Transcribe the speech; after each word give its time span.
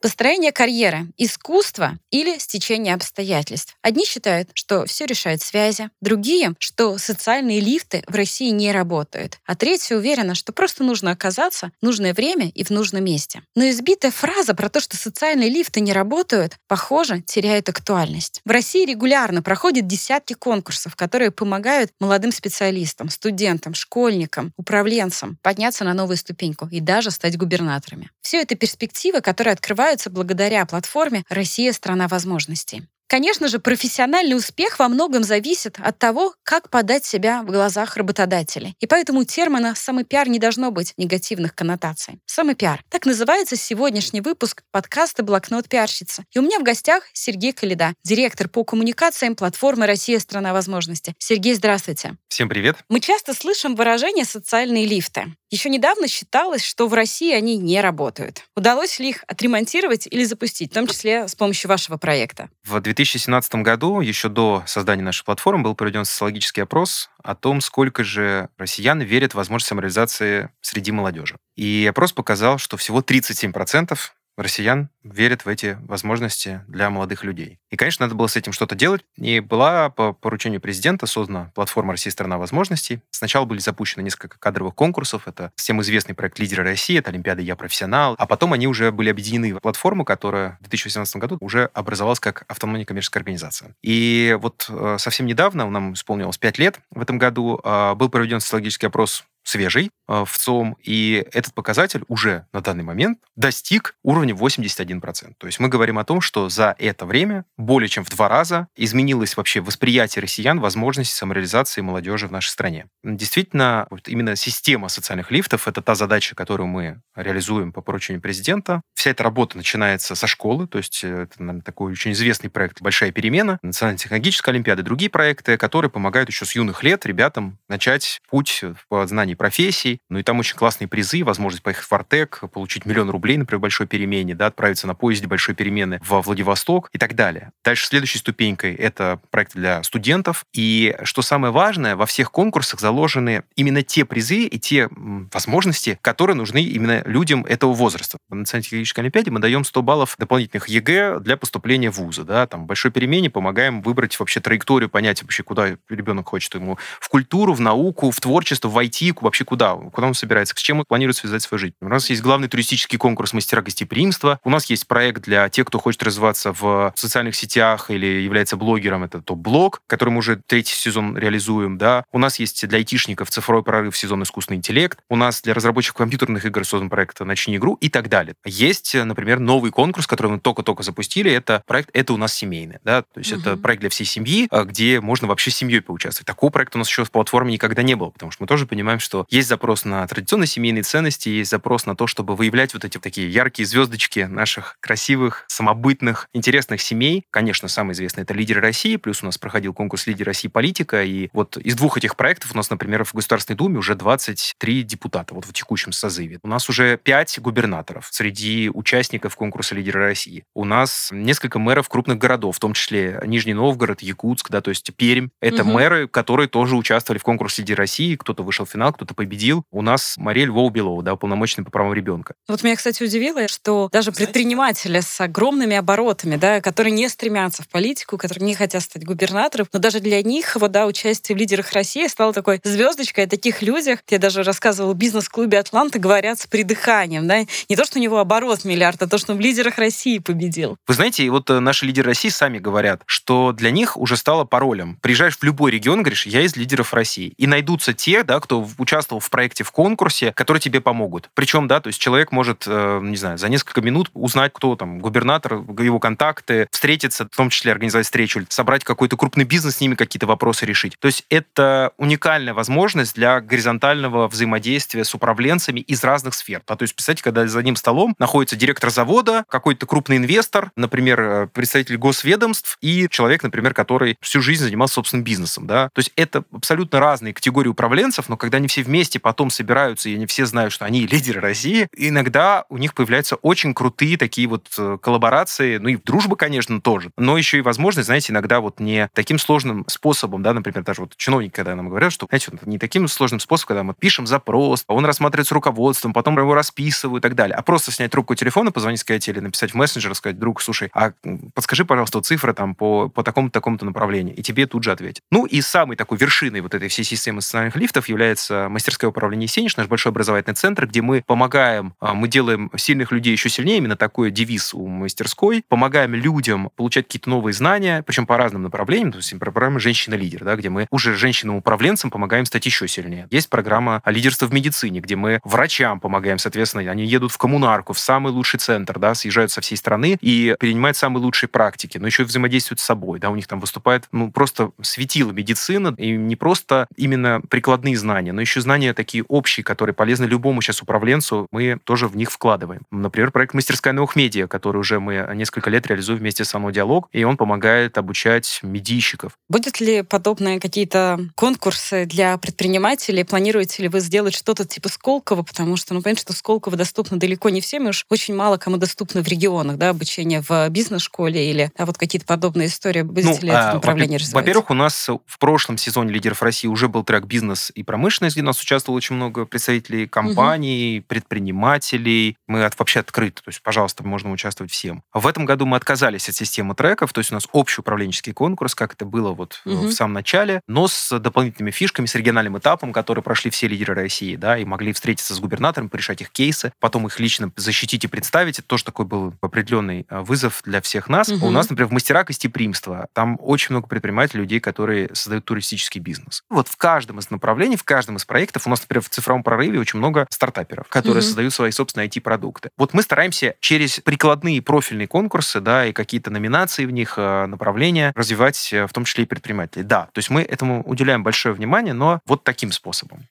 Построение 0.00 0.50
карьеры— 0.50 1.08
искусство 1.18 1.98
или 2.10 2.38
стечение 2.38 2.94
обстоятельств. 2.94 3.76
Одни 3.82 4.06
считают, 4.06 4.48
что 4.54 4.86
все 4.86 5.04
решает 5.04 5.42
связи, 5.42 5.90
другие, 6.00 6.54
что 6.58 6.96
социальные 6.96 7.60
лифты 7.60 8.02
в 8.06 8.14
России 8.14 8.48
не 8.48 8.72
работают, 8.72 9.38
а 9.44 9.54
третьи 9.54 9.92
уверены, 9.92 10.34
что 10.34 10.54
просто 10.54 10.84
нужно 10.84 11.10
оказаться 11.10 11.70
в 11.82 11.84
нужное 11.84 12.14
время 12.14 12.48
и 12.48 12.64
в 12.64 12.70
нужном 12.70 13.04
месте. 13.04 13.42
Но 13.54 13.68
избитая 13.68 14.10
фраза 14.10 14.54
про 14.54 14.70
то, 14.70 14.80
что 14.80 14.96
социальные 14.96 15.50
лифты 15.50 15.80
не 15.80 15.92
работают, 15.92 16.56
похоже, 16.66 17.20
теряет 17.20 17.68
актуальность. 17.68 18.40
В 18.46 18.50
России 18.50 18.86
регулярно 18.86 19.42
проходят 19.42 19.86
десятки 19.86 20.32
конкурсов, 20.32 20.96
которые 20.96 21.30
помогают 21.30 21.92
молодым 22.00 22.32
специалистам, 22.32 23.10
студентам, 23.10 23.74
школьникам, 23.74 24.54
управленцам 24.56 25.36
подняться 25.42 25.84
на 25.84 25.92
новую 25.92 26.16
ступеньку 26.16 26.68
и 26.70 26.80
даже 26.80 27.10
стать 27.10 27.36
губернаторами. 27.36 28.10
Все 28.22 28.40
это 28.40 28.54
перспективы, 28.54 29.20
которые 29.20 29.52
открывают 29.52 29.89
развиваются 29.90 30.10
благодаря 30.10 30.66
платформе 30.66 31.24
«Россия– 31.28 31.72
страна 31.72 32.06
возможностей». 32.06 32.86
Конечно 33.10 33.48
же, 33.48 33.58
профессиональный 33.58 34.36
успех 34.36 34.78
во 34.78 34.88
многом 34.88 35.24
зависит 35.24 35.80
от 35.80 35.98
того, 35.98 36.32
как 36.44 36.70
подать 36.70 37.04
себя 37.04 37.42
в 37.42 37.46
глазах 37.46 37.96
работодателей. 37.96 38.76
И 38.78 38.86
поэтому 38.86 39.24
термина 39.24 39.74
«самый 39.74 40.04
пиар» 40.04 40.28
не 40.28 40.38
должно 40.38 40.70
быть 40.70 40.94
негативных 40.96 41.56
коннотаций. 41.56 42.20
Самый 42.24 42.54
пиар. 42.54 42.84
Так 42.88 43.06
называется 43.06 43.56
сегодняшний 43.56 44.20
выпуск 44.20 44.62
подкаста 44.70 45.24
«Блокнот 45.24 45.68
пиарщицы». 45.68 46.24
И 46.30 46.38
у 46.38 46.42
меня 46.42 46.60
в 46.60 46.62
гостях 46.62 47.02
Сергей 47.12 47.52
Калида, 47.52 47.94
директор 48.04 48.48
по 48.48 48.62
коммуникациям 48.62 49.34
платформы 49.34 49.86
«Россия– 49.86 50.18
страна 50.20 50.52
возможностей». 50.52 51.16
Сергей, 51.18 51.54
здравствуйте. 51.54 52.16
Всем 52.28 52.48
привет. 52.48 52.76
Мы 52.88 53.00
часто 53.00 53.34
слышим 53.34 53.74
выражение 53.74 54.24
«социальные 54.24 54.86
лифты». 54.86 55.34
Еще 55.50 55.68
недавно 55.68 56.06
считалось, 56.06 56.62
что 56.62 56.86
в 56.86 56.94
России 56.94 57.34
они 57.34 57.56
не 57.56 57.80
работают. 57.80 58.44
Удалось 58.54 59.00
ли 59.00 59.08
их 59.08 59.24
отремонтировать 59.26 60.06
или 60.06 60.22
запустить, 60.22 60.70
в 60.70 60.74
том 60.74 60.86
числе 60.86 61.26
с 61.26 61.34
помощью 61.34 61.68
вашего 61.68 61.96
проекта? 61.96 62.48
В 62.62 62.76
2017 63.04 63.54
году, 63.56 64.00
еще 64.00 64.28
до 64.28 64.62
создания 64.66 65.02
нашей 65.02 65.24
платформы, 65.24 65.64
был 65.64 65.74
проведен 65.74 66.04
социологический 66.04 66.62
опрос 66.62 67.10
о 67.22 67.34
том, 67.34 67.60
сколько 67.60 68.04
же 68.04 68.48
россиян 68.58 69.00
верят 69.00 69.32
в 69.32 69.36
возможность 69.36 69.68
самореализации 69.68 70.50
среди 70.60 70.92
молодежи. 70.92 71.36
И 71.56 71.86
опрос 71.88 72.12
показал, 72.12 72.58
что 72.58 72.76
всего 72.76 73.00
37% 73.00 73.98
россиян 74.42 74.88
верят 75.02 75.44
в 75.44 75.48
эти 75.48 75.78
возможности 75.82 76.60
для 76.68 76.90
молодых 76.90 77.24
людей. 77.24 77.58
И, 77.70 77.76
конечно, 77.76 78.04
надо 78.04 78.14
было 78.14 78.26
с 78.26 78.36
этим 78.36 78.52
что-то 78.52 78.74
делать. 78.74 79.02
И 79.16 79.40
была 79.40 79.90
по 79.90 80.12
поручению 80.12 80.60
президента 80.60 81.06
создана 81.06 81.50
платформа 81.54 81.92
«Россия– 81.92 82.10
страна 82.12 82.38
возможностей». 82.38 83.00
Сначала 83.10 83.44
были 83.44 83.58
запущены 83.58 84.02
несколько 84.02 84.38
кадровых 84.38 84.74
конкурсов. 84.74 85.26
Это 85.26 85.52
всем 85.56 85.80
известный 85.82 86.14
проект 86.14 86.38
«Лидеры 86.38 86.64
России», 86.64 86.98
это 86.98 87.10
Олимпиада 87.10 87.42
«Я 87.42 87.56
профессионал». 87.56 88.14
А 88.18 88.26
потом 88.26 88.52
они 88.52 88.66
уже 88.66 88.92
были 88.92 89.10
объединены 89.10 89.54
в 89.54 89.60
платформу, 89.60 90.04
которая 90.04 90.58
в 90.60 90.64
2018 90.64 91.16
году 91.16 91.38
уже 91.40 91.70
образовалась 91.72 92.20
как 92.20 92.44
автономная 92.48 92.84
коммерческая 92.84 93.20
организация. 93.20 93.74
И 93.82 94.36
вот 94.40 94.66
э, 94.68 94.96
совсем 94.98 95.26
недавно, 95.26 95.68
нам 95.70 95.94
исполнилось 95.94 96.38
5 96.38 96.58
лет, 96.58 96.80
в 96.90 97.00
этом 97.00 97.18
году 97.18 97.60
э, 97.62 97.94
был 97.94 98.08
проведен 98.08 98.40
социологический 98.40 98.88
опрос 98.88 99.24
свежий 99.42 99.90
э, 100.08 100.24
в 100.26 100.38
ЦОМ, 100.38 100.76
и 100.82 101.26
этот 101.32 101.54
показатель 101.54 102.04
уже 102.08 102.46
на 102.52 102.60
данный 102.60 102.84
момент 102.84 103.18
достиг 103.36 103.94
уровня 104.02 104.34
81%. 104.34 105.34
То 105.38 105.46
есть 105.46 105.60
мы 105.60 105.68
говорим 105.68 105.98
о 105.98 106.04
том, 106.04 106.20
что 106.20 106.48
за 106.48 106.74
это 106.78 107.06
время 107.06 107.44
более 107.56 107.88
чем 107.88 108.04
в 108.04 108.10
два 108.10 108.28
раза 108.28 108.68
изменилось 108.76 109.36
вообще 109.36 109.60
восприятие 109.60 110.22
россиян 110.22 110.60
возможности 110.60 111.14
самореализации 111.14 111.80
молодежи 111.80 112.28
в 112.28 112.32
нашей 112.32 112.48
стране. 112.48 112.86
Действительно, 113.02 113.86
вот 113.90 114.08
именно 114.08 114.36
система 114.36 114.88
социальных 114.88 115.30
лифтов— 115.30 115.66
это 115.68 115.82
та 115.82 115.94
задача, 115.94 116.34
которую 116.34 116.66
мы 116.66 117.00
реализуем 117.16 117.72
по 117.72 117.80
поручению 117.80 118.22
президента. 118.22 118.82
Вся 118.94 119.10
эта 119.10 119.22
работа 119.22 119.56
начинается 119.56 120.14
со 120.14 120.26
школы, 120.26 120.66
то 120.66 120.78
есть 120.78 121.02
э, 121.02 121.22
это 121.22 121.42
наверное, 121.42 121.62
такой 121.62 121.92
очень 121.92 122.12
известный 122.12 122.50
проект 122.50 122.80
«Большая 122.80 123.12
перемена», 123.12 123.58
Национальная 123.62 123.98
технологическая 123.98 124.52
олимпиада, 124.52 124.82
другие 124.82 125.10
проекты, 125.10 125.56
которые 125.56 125.90
помогают 125.90 126.28
еще 126.28 126.44
с 126.44 126.52
юных 126.54 126.82
лет 126.82 127.04
ребятам 127.06 127.58
начать 127.68 128.20
путь 128.28 128.62
в 128.90 129.06
знании 129.06 129.34
профессий. 129.40 130.02
Ну 130.10 130.18
и 130.18 130.22
там 130.22 130.38
очень 130.38 130.54
классные 130.54 130.86
призы, 130.86 131.24
возможность 131.24 131.62
поехать 131.62 131.86
в 131.86 131.92
Артек, 131.94 132.42
получить 132.52 132.84
миллион 132.84 133.08
рублей, 133.08 133.38
например, 133.38 133.58
в 133.58 133.62
большой 133.62 133.86
перемене, 133.86 134.34
да, 134.34 134.46
отправиться 134.46 134.86
на 134.86 134.94
поезде 134.94 135.28
большой 135.28 135.54
перемены 135.54 135.98
во 136.06 136.20
Владивосток 136.20 136.90
и 136.92 136.98
так 136.98 137.14
далее. 137.14 137.50
Дальше 137.64 137.86
следующей 137.86 138.18
ступенькой 138.18 138.74
это 138.74 139.18
проект 139.30 139.54
для 139.54 139.82
студентов. 139.82 140.44
И 140.52 140.94
что 141.04 141.22
самое 141.22 141.54
важное, 141.54 141.96
во 141.96 142.04
всех 142.04 142.30
конкурсах 142.30 142.80
заложены 142.80 143.44
именно 143.56 143.82
те 143.82 144.04
призы 144.04 144.42
и 144.42 144.58
те 144.58 144.90
возможности, 145.32 145.98
которые 146.02 146.36
нужны 146.36 146.62
именно 146.62 147.02
людям 147.06 147.46
этого 147.46 147.72
возраста. 147.72 148.18
В 148.28 148.34
Национальной 148.34 148.64
технологической 148.64 149.04
олимпиаде 149.04 149.30
мы 149.30 149.40
даем 149.40 149.64
100 149.64 149.80
баллов 149.80 150.16
дополнительных 150.18 150.68
ЕГЭ 150.68 151.18
для 151.20 151.38
поступления 151.38 151.90
в 151.90 151.96
вузы. 151.96 152.24
Да, 152.24 152.46
там, 152.46 152.64
в 152.64 152.66
большой 152.66 152.90
перемене 152.90 153.30
помогаем 153.30 153.80
выбрать 153.80 154.20
вообще 154.20 154.40
траекторию, 154.40 154.90
понять 154.90 155.22
вообще, 155.22 155.42
куда 155.42 155.78
ребенок 155.88 156.28
хочет 156.28 156.52
ему 156.56 156.76
в 157.00 157.08
культуру, 157.08 157.54
в 157.54 157.60
науку, 157.62 158.10
в 158.10 158.20
творчество, 158.20 158.68
в 158.68 158.76
IT, 158.76 159.14
вообще 159.22 159.44
куда? 159.44 159.74
Куда 159.74 160.06
он 160.06 160.14
собирается? 160.14 160.54
С 160.56 160.60
чем 160.60 160.80
он 160.80 160.84
планирует 160.86 161.16
связать 161.16 161.42
свою 161.42 161.58
жизнь? 161.58 161.74
У 161.80 161.88
нас 161.88 162.08
есть 162.10 162.22
главный 162.22 162.48
туристический 162.48 162.98
конкурс 162.98 163.32
«Мастера 163.32 163.62
гостеприимства». 163.62 164.40
У 164.44 164.50
нас 164.50 164.66
есть 164.66 164.86
проект 164.86 165.22
для 165.22 165.48
тех, 165.48 165.66
кто 165.66 165.78
хочет 165.78 166.02
развиваться 166.02 166.52
в 166.52 166.92
социальных 166.96 167.36
сетях 167.36 167.90
или 167.90 168.06
является 168.06 168.56
блогером. 168.56 169.04
Это 169.04 169.20
топ-блог, 169.20 169.82
который 169.86 170.10
мы 170.10 170.18
уже 170.18 170.40
третий 170.46 170.74
сезон 170.74 171.16
реализуем. 171.16 171.78
Да? 171.78 172.04
У 172.12 172.18
нас 172.18 172.38
есть 172.38 172.66
для 172.66 172.78
айтишников 172.78 173.30
цифровой 173.30 173.62
прорыв 173.62 173.96
сезон 173.96 174.22
«Искусственный 174.22 174.58
интеллект». 174.58 174.98
У 175.08 175.16
нас 175.16 175.42
для 175.42 175.54
разработчиков 175.54 175.98
компьютерных 175.98 176.44
игр 176.44 176.64
создан 176.64 176.90
проект 176.90 177.20
«Начни 177.20 177.56
игру» 177.56 177.74
и 177.80 177.88
так 177.88 178.08
далее. 178.08 178.34
Есть, 178.44 178.94
например, 178.94 179.38
новый 179.38 179.70
конкурс, 179.70 180.06
который 180.06 180.32
мы 180.32 180.40
только-только 180.40 180.82
запустили. 180.82 181.30
Это 181.30 181.62
проект 181.66 181.90
«Это 181.92 182.12
у 182.12 182.16
нас 182.16 182.32
семейный». 182.32 182.78
Да? 182.84 183.02
То 183.02 183.18
есть 183.18 183.32
угу. 183.32 183.40
это 183.40 183.56
проект 183.56 183.80
для 183.80 183.90
всей 183.90 184.04
семьи, 184.04 184.48
а, 184.50 184.64
где 184.64 185.00
можно 185.00 185.28
вообще 185.28 185.50
с 185.50 185.56
семьей 185.56 185.80
поучаствовать. 185.80 186.26
Такого 186.26 186.50
проекта 186.50 186.78
у 186.78 186.80
нас 186.80 186.88
еще 186.88 187.04
в 187.04 187.10
платформе 187.10 187.52
никогда 187.52 187.82
не 187.82 187.94
было, 187.94 188.10
потому 188.10 188.32
что 188.32 188.42
мы 188.42 188.46
тоже 188.46 188.66
понимаем, 188.66 189.00
что 189.00 189.09
есть 189.28 189.48
запрос 189.48 189.84
на 189.84 190.06
традиционные 190.06 190.46
семейные 190.46 190.82
ценности, 190.82 191.28
есть 191.28 191.50
запрос 191.50 191.86
на 191.86 191.96
то, 191.96 192.06
чтобы 192.06 192.36
выявлять 192.36 192.74
вот 192.74 192.84
эти 192.84 192.98
такие 192.98 193.30
яркие 193.30 193.66
звездочки 193.66 194.20
наших 194.20 194.76
красивых, 194.80 195.44
самобытных, 195.48 196.28
интересных 196.32 196.80
семей. 196.80 197.24
Конечно, 197.30 197.68
самый 197.68 197.92
известный 197.92 198.22
это 198.22 198.34
«Лидеры 198.34 198.60
России», 198.60 198.96
плюс 198.96 199.22
у 199.22 199.26
нас 199.26 199.38
проходил 199.38 199.74
конкурс 199.74 200.06
«Лидеры 200.06 200.30
России. 200.30 200.48
Политика», 200.48 201.02
и 201.02 201.28
вот 201.32 201.56
из 201.56 201.74
двух 201.74 201.98
этих 201.98 202.16
проектов 202.16 202.52
у 202.52 202.56
нас, 202.56 202.70
например, 202.70 203.04
в 203.04 203.14
Государственной 203.14 203.56
Думе 203.56 203.78
уже 203.78 203.94
23 203.94 204.82
депутата 204.82 205.34
вот 205.34 205.44
в 205.44 205.52
текущем 205.52 205.92
созыве. 205.92 206.38
У 206.42 206.48
нас 206.48 206.68
уже 206.68 206.96
5 206.98 207.40
губернаторов 207.40 208.08
среди 208.10 208.70
участников 208.72 209.36
конкурса 209.36 209.74
«Лидеры 209.74 210.00
России». 210.00 210.44
У 210.54 210.64
нас 210.64 211.10
несколько 211.12 211.58
мэров 211.58 211.88
крупных 211.88 212.18
городов, 212.18 212.56
в 212.56 212.60
том 212.60 212.72
числе 212.74 213.20
Нижний 213.24 213.54
Новгород, 213.54 214.02
Якутск, 214.02 214.50
да, 214.50 214.60
то 214.60 214.70
есть 214.70 214.94
Пермь. 214.96 215.28
Это 215.40 215.62
угу. 215.62 215.72
мэры, 215.72 216.08
которые 216.08 216.48
тоже 216.48 216.76
участвовали 216.76 217.18
в 217.18 217.22
конкурсе 217.22 217.62
«Лидеры 217.62 217.78
России». 217.78 218.16
Кто-то 218.16 218.42
вышел 218.42 218.64
в 218.64 218.70
финал, 218.70 218.92
кто-то 219.00 219.14
кто 219.14 219.14
победил. 219.14 219.64
У 219.70 219.82
нас 219.82 220.14
Мария 220.18 220.46
Львова-Белова, 220.46 221.02
да, 221.02 221.14
уполномоченный 221.14 221.64
по 221.64 221.70
правам 221.70 221.94
ребенка. 221.94 222.34
Вот 222.48 222.62
меня, 222.62 222.76
кстати, 222.76 223.02
удивило, 223.02 223.48
что 223.48 223.88
даже 223.90 224.12
предприниматели 224.12 225.00
с 225.00 225.20
огромными 225.20 225.76
оборотами, 225.76 226.36
да, 226.36 226.60
которые 226.60 226.92
не 226.92 227.08
стремятся 227.08 227.62
в 227.62 227.68
политику, 227.68 228.18
которые 228.18 228.46
не 228.46 228.54
хотят 228.54 228.82
стать 228.82 229.04
губернатором, 229.04 229.66
но 229.72 229.78
даже 229.78 230.00
для 230.00 230.22
них 230.22 230.56
вот, 230.56 230.70
да, 230.70 230.86
участие 230.86 231.34
в 231.34 231.38
лидерах 231.38 231.72
России 231.72 232.06
стало 232.08 232.32
такой 232.32 232.60
звездочкой 232.62 233.24
о 233.24 233.26
таких 233.26 233.62
людях. 233.62 234.00
Я 234.10 234.18
даже 234.18 234.42
рассказывала 234.42 234.92
в 234.92 234.96
бизнес-клубе 234.96 235.58
Атланта, 235.58 235.98
говорят 235.98 236.38
с 236.38 236.46
придыханием, 236.46 237.26
да, 237.26 237.40
не 237.68 237.76
то, 237.76 237.84
что 237.84 237.98
у 237.98 238.02
него 238.02 238.18
оборот 238.18 238.64
миллиард, 238.64 239.02
а 239.02 239.08
то, 239.08 239.18
что 239.18 239.32
он 239.32 239.38
в 239.38 239.40
лидерах 239.40 239.78
России 239.78 240.18
победил. 240.18 240.76
Вы 240.86 240.94
знаете, 240.94 241.28
вот 241.30 241.48
э, 241.50 241.60
наши 241.60 241.86
лидеры 241.86 242.08
России 242.08 242.28
сами 242.28 242.58
говорят, 242.58 243.02
что 243.06 243.52
для 243.52 243.70
них 243.70 243.96
уже 243.96 244.16
стало 244.16 244.44
паролем. 244.44 244.98
Приезжаешь 245.00 245.38
в 245.38 245.42
любой 245.42 245.70
регион, 245.70 246.02
говоришь, 246.02 246.26
я 246.26 246.42
из 246.42 246.56
лидеров 246.56 246.92
России. 246.92 247.32
И 247.38 247.46
найдутся 247.46 247.94
те, 247.94 248.22
да, 248.22 248.40
кто 248.40 248.60
участвовал 248.90 249.20
в 249.20 249.30
проекте, 249.30 249.62
в 249.62 249.70
конкурсе, 249.70 250.32
которые 250.32 250.60
тебе 250.60 250.80
помогут. 250.80 251.30
Причем, 251.34 251.68
да, 251.68 251.80
то 251.80 251.86
есть 251.86 252.00
человек 252.00 252.32
может, 252.32 252.64
э, 252.66 253.00
не 253.02 253.16
знаю, 253.16 253.38
за 253.38 253.48
несколько 253.48 253.80
минут 253.82 254.10
узнать, 254.14 254.52
кто 254.52 254.74
там 254.74 254.98
губернатор, 254.98 255.54
его 255.78 256.00
контакты, 256.00 256.66
встретиться, 256.72 257.26
в 257.26 257.36
том 257.36 257.50
числе 257.50 257.70
организовать 257.70 258.06
встречу, 258.06 258.44
собрать 258.48 258.82
какой-то 258.82 259.16
крупный 259.16 259.44
бизнес, 259.44 259.76
с 259.76 259.80
ними 259.80 259.94
какие-то 259.94 260.26
вопросы 260.26 260.66
решить. 260.66 260.96
То 260.98 261.06
есть 261.06 261.24
это 261.30 261.92
уникальная 261.98 262.52
возможность 262.52 263.14
для 263.14 263.40
горизонтального 263.40 264.26
взаимодействия 264.26 265.04
с 265.04 265.14
управленцами 265.14 265.80
из 265.80 266.02
разных 266.02 266.34
сфер. 266.34 266.62
А 266.66 266.74
то 266.74 266.82
есть, 266.82 266.94
представьте, 266.94 267.22
когда 267.22 267.46
за 267.46 267.60
одним 267.60 267.76
столом 267.76 268.16
находится 268.18 268.56
директор 268.56 268.90
завода, 268.90 269.44
какой-то 269.48 269.86
крупный 269.86 270.16
инвестор, 270.16 270.72
например, 270.74 271.20
э, 271.20 271.46
представитель 271.46 271.96
госведомств 271.96 272.76
и 272.80 273.06
человек, 273.08 273.44
например, 273.44 273.72
который 273.72 274.16
всю 274.20 274.42
жизнь 274.42 274.64
занимался 274.64 274.94
собственным 274.94 275.22
бизнесом. 275.22 275.68
Да? 275.68 275.90
То 275.94 276.00
есть 276.00 276.12
это 276.16 276.42
абсолютно 276.52 276.98
разные 276.98 277.32
категории 277.32 277.68
управленцев, 277.68 278.28
но 278.28 278.36
когда 278.36 278.58
они 278.58 278.66
все 278.66 278.79
вместе 278.82 279.18
потом 279.18 279.50
собираются, 279.50 280.08
и 280.08 280.14
они 280.14 280.26
все 280.26 280.46
знают, 280.46 280.72
что 280.72 280.84
они 280.84 281.06
лидеры 281.06 281.40
России, 281.40 281.88
иногда 281.96 282.64
у 282.68 282.78
них 282.78 282.94
появляются 282.94 283.36
очень 283.36 283.74
крутые 283.74 284.16
такие 284.16 284.48
вот 284.48 284.68
э, 284.78 284.98
коллаборации, 285.00 285.78
ну 285.78 285.88
и 285.88 285.96
дружба, 285.96 286.36
конечно, 286.36 286.80
тоже, 286.80 287.10
но 287.16 287.36
еще 287.36 287.58
и 287.58 287.62
возможность, 287.62 288.06
знаете, 288.06 288.32
иногда 288.32 288.60
вот 288.60 288.80
не 288.80 289.08
таким 289.14 289.38
сложным 289.38 289.84
способом, 289.88 290.42
да, 290.42 290.52
например, 290.52 290.82
даже 290.84 291.02
вот 291.02 291.16
чиновники, 291.16 291.52
когда 291.52 291.74
нам 291.74 291.88
говорят, 291.88 292.12
что, 292.12 292.26
знаете, 292.28 292.52
не 292.64 292.78
таким 292.78 293.08
сложным 293.08 293.40
способом, 293.40 293.68
когда 293.68 293.82
мы 293.82 293.94
пишем 293.94 294.26
запрос, 294.26 294.84
он 294.86 295.04
рассматривается 295.04 295.54
руководством, 295.54 296.12
потом 296.12 296.38
его 296.38 296.54
расписывают 296.54 297.24
и 297.24 297.28
так 297.28 297.34
далее, 297.34 297.54
а 297.56 297.62
просто 297.62 297.92
снять 297.92 298.10
трубку 298.10 298.34
телефона, 298.34 298.72
позвонить, 298.72 299.00
сказать, 299.00 299.28
или 299.28 299.40
написать 299.40 299.72
в 299.72 299.74
мессенджер, 299.74 300.14
сказать, 300.14 300.38
друг, 300.38 300.60
слушай, 300.62 300.90
а 300.94 301.12
подскажи, 301.54 301.84
пожалуйста, 301.84 302.20
цифры 302.22 302.54
там 302.54 302.74
по, 302.74 303.08
по 303.08 303.22
такому-то, 303.22 303.52
такому-то 303.52 303.84
направлению, 303.84 304.34
и 304.34 304.42
тебе 304.42 304.66
тут 304.66 304.84
же 304.84 304.92
ответят. 304.92 305.22
Ну 305.30 305.44
и 305.44 305.60
самой 305.60 305.96
такой 305.96 306.18
вершиной 306.18 306.60
вот 306.60 306.74
этой 306.74 306.88
всей 306.88 307.04
системы 307.04 307.42
социальных 307.42 307.76
лифтов 307.76 308.08
является 308.08 308.68
мастерское 308.70 309.10
управление 309.10 309.48
Сенеж, 309.48 309.76
наш 309.76 309.88
большой 309.88 310.10
образовательный 310.10 310.54
центр, 310.54 310.86
где 310.86 311.02
мы 311.02 311.22
помогаем, 311.26 311.94
а, 312.00 312.14
мы 312.14 312.28
делаем 312.28 312.70
сильных 312.76 313.12
людей 313.12 313.32
еще 313.32 313.48
сильнее, 313.48 313.78
именно 313.78 313.96
такой 313.96 314.30
девиз 314.30 314.72
у 314.74 314.86
мастерской, 314.86 315.64
помогаем 315.68 316.14
людям 316.14 316.70
получать 316.76 317.06
какие-то 317.06 317.30
новые 317.30 317.52
знания, 317.52 318.02
причем 318.06 318.26
по 318.26 318.36
разным 318.36 318.62
направлениям, 318.62 319.12
то 319.12 319.18
есть 319.18 319.38
программа 319.38 319.80
«Женщина-лидер», 319.80 320.44
да, 320.44 320.56
где 320.56 320.68
мы 320.68 320.86
уже 320.90 321.16
женщинам-управленцам 321.16 322.10
помогаем 322.10 322.44
стать 322.44 322.66
еще 322.66 322.88
сильнее. 322.88 323.26
Есть 323.30 323.50
программа 323.50 324.02
«Лидерство 324.06 324.46
в 324.46 324.52
медицине», 324.52 325.00
где 325.00 325.16
мы 325.16 325.40
врачам 325.44 326.00
помогаем, 326.00 326.38
соответственно, 326.38 326.90
они 326.90 327.04
едут 327.04 327.32
в 327.32 327.38
коммунарку, 327.38 327.92
в 327.92 327.98
самый 327.98 328.32
лучший 328.32 328.58
центр, 328.60 328.98
да, 328.98 329.14
съезжают 329.14 329.50
со 329.50 329.60
всей 329.60 329.76
страны 329.76 330.18
и 330.20 330.56
перенимают 330.60 330.96
самые 330.96 331.22
лучшие 331.22 331.48
практики, 331.48 331.98
но 331.98 332.06
еще 332.06 332.24
взаимодействуют 332.24 332.80
с 332.80 332.84
собой, 332.84 333.18
да, 333.18 333.30
у 333.30 333.36
них 333.36 333.46
там 333.46 333.60
выступает, 333.60 334.08
ну, 334.12 334.30
просто 334.30 334.70
светило 334.82 335.32
медицина, 335.32 335.94
и 335.96 336.12
не 336.12 336.36
просто 336.36 336.86
именно 336.96 337.40
прикладные 337.48 337.96
знания, 337.96 338.32
но 338.32 338.40
еще 338.40 338.59
знания 338.60 338.94
такие 338.94 339.24
общие, 339.28 339.64
которые 339.64 339.94
полезны 339.94 340.24
любому 340.24 340.62
сейчас 340.62 340.82
управленцу, 340.82 341.46
мы 341.50 341.78
тоже 341.84 342.08
в 342.08 342.16
них 342.16 342.30
вкладываем. 342.30 342.82
Например, 342.90 343.30
проект 343.30 343.54
«Мастерская 343.54 343.92
новых 343.92 344.16
медиа», 344.16 344.46
который 344.46 344.78
уже 344.78 345.00
мы 345.00 345.28
несколько 345.34 345.70
лет 345.70 345.86
реализуем 345.86 346.20
вместе 346.20 346.44
с 346.44 346.54
«Оно 346.54 346.70
Диалог», 346.70 347.08
и 347.12 347.24
он 347.24 347.36
помогает 347.36 347.98
обучать 347.98 348.60
медийщиков. 348.62 349.32
Будет 349.48 349.80
ли 349.80 350.02
подобные 350.02 350.60
какие-то 350.60 351.20
конкурсы 351.34 352.06
для 352.06 352.36
предпринимателей? 352.38 353.24
Планируете 353.24 353.82
ли 353.82 353.88
вы 353.88 354.00
сделать 354.00 354.34
что-то 354.34 354.64
типа 354.64 354.88
Сколково? 354.88 355.42
Потому 355.42 355.76
что, 355.76 355.94
ну, 355.94 356.02
понятно, 356.02 356.22
что 356.22 356.32
Сколково 356.32 356.76
доступно 356.76 357.18
далеко 357.18 357.48
не 357.48 357.60
всем, 357.60 357.86
и 357.86 357.90
уж 357.90 358.06
очень 358.08 358.34
мало 358.34 358.56
кому 358.56 358.76
доступно 358.76 359.22
в 359.22 359.28
регионах, 359.28 359.76
да, 359.76 359.90
обучение 359.90 360.42
в 360.46 360.68
бизнес-школе 360.68 361.50
или 361.50 361.70
да, 361.76 361.86
вот 361.86 361.98
какие-то 361.98 362.26
подобные 362.26 362.68
истории. 362.68 363.02
Будете 363.02 363.38
ну, 363.40 363.46
ли 363.46 363.48
это 363.48 363.70
а, 363.70 363.74
направление 363.74 364.18
развивать? 364.18 364.44
Во-первых, 364.44 364.70
у 364.70 364.74
нас 364.74 365.08
в 365.08 365.38
прошлом 365.38 365.78
сезоне 365.78 366.12
«Лидеров 366.12 366.42
России» 366.42 366.68
уже 366.68 366.88
был 366.88 367.04
трек 367.04 367.24
«Бизнес 367.24 367.72
и 367.74 367.82
промышленность», 367.82 368.36
где 368.36 368.42
нас 368.50 368.60
участвовало 368.60 368.96
очень 368.96 369.16
много 369.16 369.46
представителей 369.46 370.06
компаний, 370.06 370.98
угу. 370.98 371.06
предпринимателей. 371.08 372.36
Мы 372.46 372.64
от, 372.64 372.78
вообще 372.78 373.00
открыты, 373.00 373.42
то 373.42 373.48
есть, 373.48 373.62
пожалуйста, 373.62 374.04
можно 374.04 374.30
участвовать 374.30 374.72
всем. 374.72 375.02
В 375.12 375.26
этом 375.26 375.44
году 375.44 375.66
мы 375.66 375.76
отказались 375.76 376.28
от 376.28 376.34
системы 376.34 376.74
треков, 376.74 377.12
то 377.12 377.18
есть 377.20 377.30
у 377.30 377.34
нас 377.34 377.48
общий 377.52 377.80
управленческий 377.80 378.32
конкурс, 378.32 378.74
как 378.74 378.94
это 378.94 379.04
было 379.04 379.32
вот 379.32 379.60
угу. 379.64 379.86
в 379.86 379.92
самом 379.92 380.14
начале, 380.14 380.60
но 380.66 380.88
с 380.88 381.18
дополнительными 381.18 381.70
фишками, 381.70 382.06
с 382.06 382.14
региональным 382.14 382.58
этапом, 382.58 382.92
который 382.92 383.22
прошли 383.22 383.50
все 383.50 383.68
лидеры 383.68 383.94
России, 383.94 384.36
да, 384.36 384.58
и 384.58 384.64
могли 384.64 384.92
встретиться 384.92 385.34
с 385.34 385.40
губернатором, 385.40 385.88
порешать 385.88 386.20
их 386.20 386.30
кейсы, 386.30 386.72
потом 386.80 387.06
их 387.06 387.18
лично 387.20 387.52
защитить 387.56 388.04
и 388.04 388.08
представить. 388.08 388.58
Это 388.58 388.68
тоже 388.68 388.84
такой 388.84 389.06
был 389.06 389.34
определенный 389.40 390.06
э, 390.08 390.20
вызов 390.20 390.62
для 390.64 390.80
всех 390.80 391.08
нас. 391.08 391.28
Угу. 391.28 391.46
У 391.46 391.50
нас, 391.50 391.68
например, 391.70 391.88
в 391.88 391.92
мастера 391.92 392.24
гостеприимства, 392.24 393.08
там 393.12 393.36
очень 393.40 393.68
много 393.70 393.86
предпринимателей, 393.86 394.42
людей, 394.42 394.60
которые 394.60 395.14
создают 395.14 395.44
туристический 395.44 396.00
бизнес. 396.00 396.42
Вот 396.50 396.68
в 396.68 396.76
каждом 396.76 397.18
из 397.18 397.30
направлений, 397.30 397.76
в 397.76 397.84
каждом 397.84 398.16
из 398.16 398.24
проектов 398.30 398.64
у 398.68 398.70
нас, 398.70 398.80
например, 398.80 399.02
в 399.02 399.08
цифровом 399.08 399.42
прорыве 399.42 399.80
очень 399.80 399.98
много 399.98 400.24
стартаперов, 400.30 400.86
которые 400.88 401.18
угу. 401.18 401.26
создают 401.26 401.52
свои 401.52 401.72
собственные 401.72 402.08
IT-продукты. 402.08 402.70
Вот 402.76 402.94
мы 402.94 403.02
стараемся 403.02 403.56
через 403.58 403.98
прикладные 403.98 404.62
профильные 404.62 405.08
конкурсы, 405.08 405.60
да, 405.60 405.84
и 405.86 405.92
какие-то 405.92 406.30
номинации 406.30 406.86
в 406.86 406.92
них, 406.92 407.14
э, 407.16 407.46
направления 407.46 408.12
развивать, 408.14 408.72
э, 408.72 408.86
в 408.86 408.92
том 408.92 409.04
числе 409.04 409.24
и 409.24 409.26
предпринимателей. 409.26 409.82
Да, 409.82 410.02
то 410.12 410.18
есть 410.18 410.30
мы 410.30 410.42
этому 410.42 410.84
уделяем 410.84 411.24
большое 411.24 411.56
внимание, 411.56 411.92
но 411.92 412.20
вот 412.24 412.44
таким 412.44 412.70
способом. 412.70 413.26